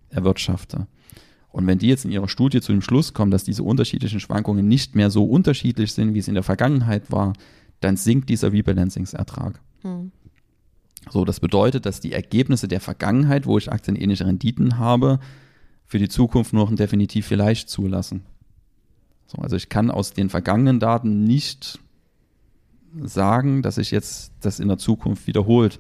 erwirtschafte. 0.10 0.88
Und 1.50 1.68
wenn 1.68 1.78
die 1.78 1.88
jetzt 1.88 2.06
in 2.06 2.12
ihrer 2.12 2.28
Studie 2.28 2.62
zu 2.62 2.72
dem 2.72 2.82
Schluss 2.82 3.14
kommen, 3.14 3.30
dass 3.32 3.44
diese 3.44 3.64
unterschiedlichen 3.64 4.20
Schwankungen 4.20 4.68
nicht 4.68 4.96
mehr 4.96 5.12
so 5.12 5.26
unterschiedlich 5.26 5.94
sind, 5.94 6.14
wie 6.16 6.20
es 6.20 6.28
in 6.28 6.34
der 6.34 6.44
Vergangenheit 6.44 7.12
war, 7.12 7.34
dann 7.80 7.96
sinkt 7.96 8.30
dieser 8.30 8.52
Rebalancingsertrag. 8.52 9.60
Hm. 9.82 10.12
So, 11.10 11.26
das 11.26 11.40
bedeutet, 11.40 11.86
dass 11.86 12.00
die 12.00 12.14
Ergebnisse 12.14 12.68
der 12.68 12.80
Vergangenheit, 12.80 13.46
wo 13.46 13.58
ich 13.58 13.72
aktienähnliche 13.72 14.26
Renditen 14.26 14.78
habe, 14.78 15.20
für 15.86 16.00
die 16.00 16.10
Zukunft 16.10 16.54
nur 16.54 16.64
noch 16.64 16.72
ein 16.72 16.78
definitiv 16.78 17.28
vielleicht 17.28 17.70
zulassen. 17.70 18.24
So, 19.28 19.42
also 19.42 19.56
ich 19.56 19.70
kann 19.70 19.92
aus 19.92 20.14
den 20.14 20.30
vergangenen 20.30 20.80
Daten 20.80 21.24
nicht 21.24 21.80
sagen, 23.04 23.62
dass 23.62 23.76
sich 23.76 23.92
jetzt 23.92 24.32
das 24.42 24.60
in 24.60 24.68
der 24.68 24.78
Zukunft 24.78 25.28
wiederholt, 25.28 25.80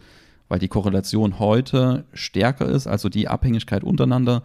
weil 0.49 0.59
die 0.59 0.67
Korrelation 0.67 1.39
heute 1.39 2.05
stärker 2.13 2.67
ist, 2.67 2.87
also 2.87 3.09
die 3.09 3.27
Abhängigkeit 3.27 3.83
untereinander 3.83 4.43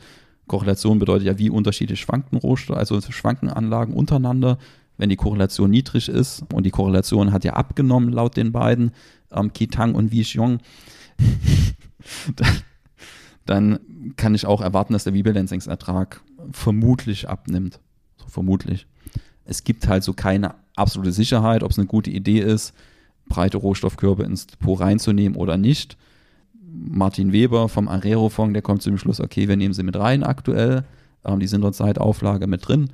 Korrelation 0.48 0.98
bedeutet 0.98 1.26
ja, 1.26 1.38
wie 1.38 1.50
unterschiedlich 1.50 2.00
schwanken 2.00 2.38
Rohstoffe, 2.38 2.78
also 2.78 3.00
schwanken 3.00 3.50
Anlagen 3.50 3.92
untereinander. 3.92 4.58
Wenn 4.96 5.10
die 5.10 5.16
Korrelation 5.16 5.70
niedrig 5.70 6.08
ist 6.08 6.44
und 6.52 6.66
die 6.66 6.72
Korrelation 6.72 7.32
hat 7.32 7.44
ja 7.44 7.52
abgenommen 7.52 8.12
laut 8.12 8.36
den 8.36 8.50
beiden, 8.50 8.90
ähm, 9.32 9.52
Kitang 9.52 9.94
und 9.94 10.10
Xiong, 10.10 10.58
dann 13.46 13.78
kann 14.16 14.34
ich 14.34 14.46
auch 14.46 14.60
erwarten, 14.60 14.92
dass 14.92 15.04
der 15.04 15.14
Rebalancingsertrag 15.14 16.20
vermutlich 16.52 17.28
abnimmt. 17.28 17.80
So 18.16 18.28
vermutlich. 18.28 18.86
Es 19.44 19.64
gibt 19.64 19.88
halt 19.88 20.04
so 20.04 20.12
keine 20.12 20.54
absolute 20.76 21.12
Sicherheit, 21.12 21.62
ob 21.62 21.70
es 21.70 21.78
eine 21.78 21.86
gute 21.86 22.10
Idee 22.10 22.40
ist, 22.40 22.74
breite 23.28 23.58
Rohstoffkörbe 23.58 24.24
ins 24.24 24.46
Depot 24.46 24.78
reinzunehmen 24.78 25.36
oder 25.36 25.56
nicht. 25.56 25.96
Martin 26.70 27.32
Weber 27.32 27.68
vom 27.68 27.88
Arero-Fonds, 27.88 28.52
der 28.52 28.62
kommt 28.62 28.82
zu 28.82 28.90
dem 28.90 28.98
Schluss, 28.98 29.20
okay, 29.20 29.48
wir 29.48 29.56
nehmen 29.56 29.74
sie 29.74 29.82
mit 29.82 29.96
rein 29.96 30.22
aktuell. 30.22 30.84
Ähm, 31.24 31.40
die 31.40 31.46
sind 31.46 31.62
dort 31.62 31.74
seit 31.74 31.98
Auflage 31.98 32.46
mit 32.46 32.68
drin. 32.68 32.90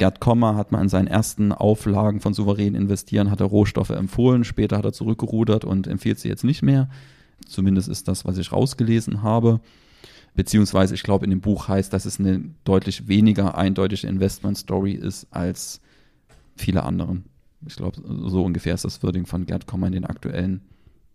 Gerd 0.00 0.18
Kommer 0.18 0.56
hat 0.56 0.72
mal 0.72 0.80
in 0.80 0.88
seinen 0.88 1.08
ersten 1.08 1.52
Auflagen 1.52 2.20
von 2.20 2.32
souverän 2.32 2.74
investieren, 2.74 3.30
hat 3.30 3.40
er 3.40 3.46
Rohstoffe 3.46 3.90
empfohlen. 3.90 4.44
Später 4.44 4.78
hat 4.78 4.86
er 4.86 4.94
zurückgerudert 4.94 5.66
und 5.66 5.86
empfiehlt 5.86 6.18
sie 6.18 6.28
jetzt 6.28 6.42
nicht 6.42 6.62
mehr. 6.62 6.88
Zumindest 7.46 7.86
ist 7.90 8.08
das, 8.08 8.24
was 8.24 8.38
ich 8.38 8.50
rausgelesen 8.50 9.22
habe. 9.22 9.60
Beziehungsweise, 10.34 10.94
ich 10.94 11.02
glaube, 11.02 11.26
in 11.26 11.30
dem 11.30 11.42
Buch 11.42 11.68
heißt, 11.68 11.92
dass 11.92 12.06
es 12.06 12.18
eine 12.18 12.42
deutlich 12.64 13.08
weniger 13.08 13.58
eindeutige 13.58 14.06
Investment-Story 14.06 14.92
ist 14.92 15.26
als 15.32 15.82
viele 16.56 16.84
anderen. 16.84 17.26
Ich 17.66 17.76
glaube, 17.76 18.00
so 18.26 18.42
ungefähr 18.42 18.72
ist 18.72 18.86
das 18.86 19.02
Wording 19.02 19.26
von 19.26 19.44
Gerd 19.44 19.66
Kommer 19.66 19.88
in 19.88 19.92
den 19.92 20.06
aktuellen 20.06 20.62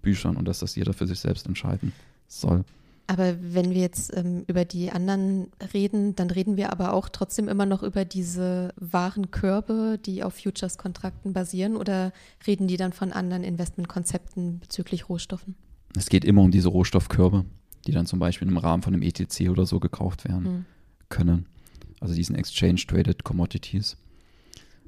Büchern 0.04 0.38
und 0.38 0.48
dass 0.48 0.60
das 0.60 0.76
jeder 0.76 0.93
für 0.93 1.08
sich 1.08 1.19
selbst 1.19 1.48
entscheiden 1.48 1.91
soll. 2.28 2.63
Aber 3.07 3.35
wenn 3.39 3.69
wir 3.69 3.81
jetzt 3.81 4.15
ähm, 4.17 4.43
über 4.47 4.65
die 4.65 4.91
anderen 4.91 5.47
reden, 5.73 6.15
dann 6.15 6.31
reden 6.31 6.57
wir 6.57 6.71
aber 6.71 6.93
auch 6.93 7.07
trotzdem 7.09 7.47
immer 7.47 7.67
noch 7.67 7.83
über 7.83 8.03
diese 8.03 8.73
wahren 8.77 9.29
Körbe, 9.29 9.99
die 10.03 10.23
auf 10.23 10.35
Futures-Kontrakten 10.35 11.31
basieren 11.31 11.75
oder 11.75 12.13
reden 12.47 12.67
die 12.67 12.77
dann 12.77 12.93
von 12.93 13.11
anderen 13.11 13.43
Investmentkonzepten 13.43 14.59
bezüglich 14.59 15.07
Rohstoffen? 15.07 15.55
Es 15.95 16.09
geht 16.09 16.25
immer 16.25 16.41
um 16.41 16.51
diese 16.51 16.69
Rohstoffkörbe, 16.69 17.45
die 17.85 17.91
dann 17.91 18.07
zum 18.07 18.17
Beispiel 18.17 18.47
im 18.47 18.57
Rahmen 18.57 18.81
von 18.81 18.93
einem 18.93 19.03
ETC 19.03 19.49
oder 19.49 19.67
so 19.67 19.79
gekauft 19.79 20.25
werden 20.25 20.45
hm. 20.45 20.65
können. 21.09 21.45
Also 21.99 22.15
diesen 22.15 22.35
Exchange-Traded 22.35 23.23
Commodities. 23.23 23.97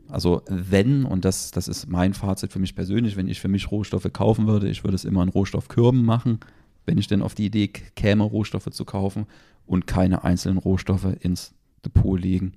Also 0.10 0.42
wenn, 0.48 1.06
und 1.06 1.24
das, 1.24 1.52
das 1.52 1.68
ist 1.68 1.88
mein 1.88 2.14
Fazit 2.14 2.52
für 2.52 2.60
mich 2.60 2.76
persönlich, 2.76 3.16
wenn 3.16 3.28
ich 3.28 3.42
für 3.42 3.48
mich 3.48 3.72
Rohstoffe 3.72 4.12
kaufen 4.12 4.48
würde, 4.48 4.70
ich 4.70 4.84
würde 4.84 4.96
es 4.96 5.06
immer 5.06 5.22
in 5.22 5.30
Rohstoffkürben 5.30 6.04
machen, 6.04 6.40
wenn 6.88 6.98
ich 6.98 7.08
denn 7.08 7.22
auf 7.22 7.36
die 7.36 7.46
Idee 7.46 7.68
käme, 7.68 8.24
Rohstoffe 8.24 8.72
zu 8.72 8.86
kaufen 8.86 9.28
und 9.68 9.86
keine 9.86 10.24
einzelnen 10.24 10.58
Rohstoffe 10.58 11.16
ins 11.20 11.54
Depot 11.86 12.20
legen. 12.20 12.54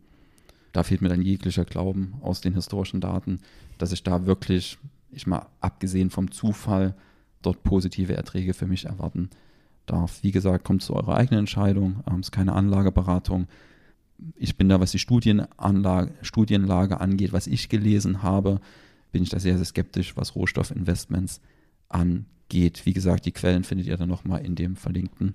Da 0.72 0.82
fehlt 0.82 1.02
mir 1.02 1.08
dann 1.08 1.22
jeglicher 1.22 1.64
Glauben 1.64 2.14
aus 2.22 2.40
den 2.40 2.54
historischen 2.54 3.00
Daten, 3.00 3.40
dass 3.76 3.92
ich 3.92 4.02
da 4.02 4.24
wirklich, 4.24 4.78
ich 5.10 5.26
mal 5.26 5.46
abgesehen 5.60 6.10
vom 6.10 6.30
Zufall, 6.30 6.94
dort 7.42 7.62
positive 7.62 8.16
Erträge 8.16 8.54
für 8.54 8.66
mich 8.66 8.86
erwarten 8.86 9.28
darf. 9.84 10.22
Wie 10.22 10.30
gesagt, 10.30 10.64
kommt 10.64 10.82
zu 10.82 10.94
eurer 10.94 11.16
eigenen 11.16 11.40
Entscheidung, 11.40 12.02
ähm, 12.08 12.20
ist 12.20 12.32
keine 12.32 12.54
Anlageberatung 12.54 13.46
ich 14.36 14.56
bin 14.56 14.68
da, 14.68 14.80
was 14.80 14.92
die 14.92 14.98
Studienanlage, 14.98 16.12
Studienlage 16.22 17.00
angeht, 17.00 17.32
was 17.32 17.46
ich 17.46 17.68
gelesen 17.68 18.22
habe, 18.22 18.60
bin 19.12 19.22
ich 19.22 19.30
da 19.30 19.40
sehr, 19.40 19.56
sehr 19.56 19.64
skeptisch, 19.64 20.16
was 20.16 20.34
Rohstoffinvestments 20.34 21.38
angeht. 21.38 21.59
Wie 22.84 22.92
gesagt, 22.92 23.26
die 23.26 23.32
Quellen 23.32 23.64
findet 23.64 23.86
ihr 23.86 23.96
dann 23.96 24.08
nochmal 24.08 24.44
in 24.44 24.54
dem 24.54 24.76
verlinkten 24.76 25.34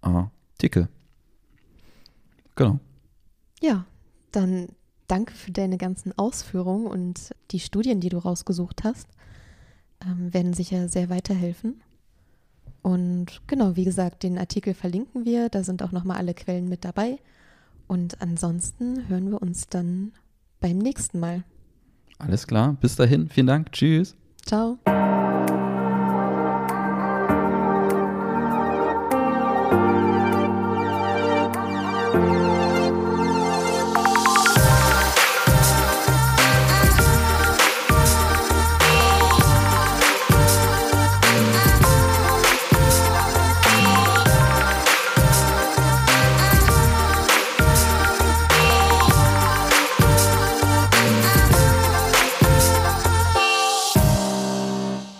Artikel. 0.00 0.88
Genau. 2.54 2.78
Ja, 3.60 3.84
dann 4.30 4.68
danke 5.08 5.32
für 5.32 5.52
deine 5.52 5.78
ganzen 5.78 6.16
Ausführungen 6.16 6.86
und 6.86 7.34
die 7.50 7.60
Studien, 7.60 8.00
die 8.00 8.08
du 8.08 8.18
rausgesucht 8.18 8.84
hast, 8.84 9.08
ähm, 10.04 10.32
werden 10.32 10.52
sicher 10.52 10.88
sehr 10.88 11.10
weiterhelfen. 11.10 11.82
Und 12.82 13.42
genau, 13.46 13.76
wie 13.76 13.84
gesagt, 13.84 14.22
den 14.24 14.38
Artikel 14.38 14.74
verlinken 14.74 15.24
wir. 15.24 15.48
Da 15.48 15.62
sind 15.62 15.82
auch 15.82 15.92
nochmal 15.92 16.16
alle 16.16 16.34
Quellen 16.34 16.68
mit 16.68 16.84
dabei. 16.84 17.18
Und 17.86 18.20
ansonsten 18.20 19.08
hören 19.08 19.30
wir 19.30 19.40
uns 19.40 19.68
dann 19.68 20.12
beim 20.60 20.78
nächsten 20.78 21.20
Mal. 21.20 21.44
Alles 22.18 22.46
klar. 22.46 22.76
Bis 22.80 22.96
dahin. 22.96 23.28
Vielen 23.28 23.46
Dank. 23.46 23.72
Tschüss. 23.72 24.16
Ciao. 24.44 24.78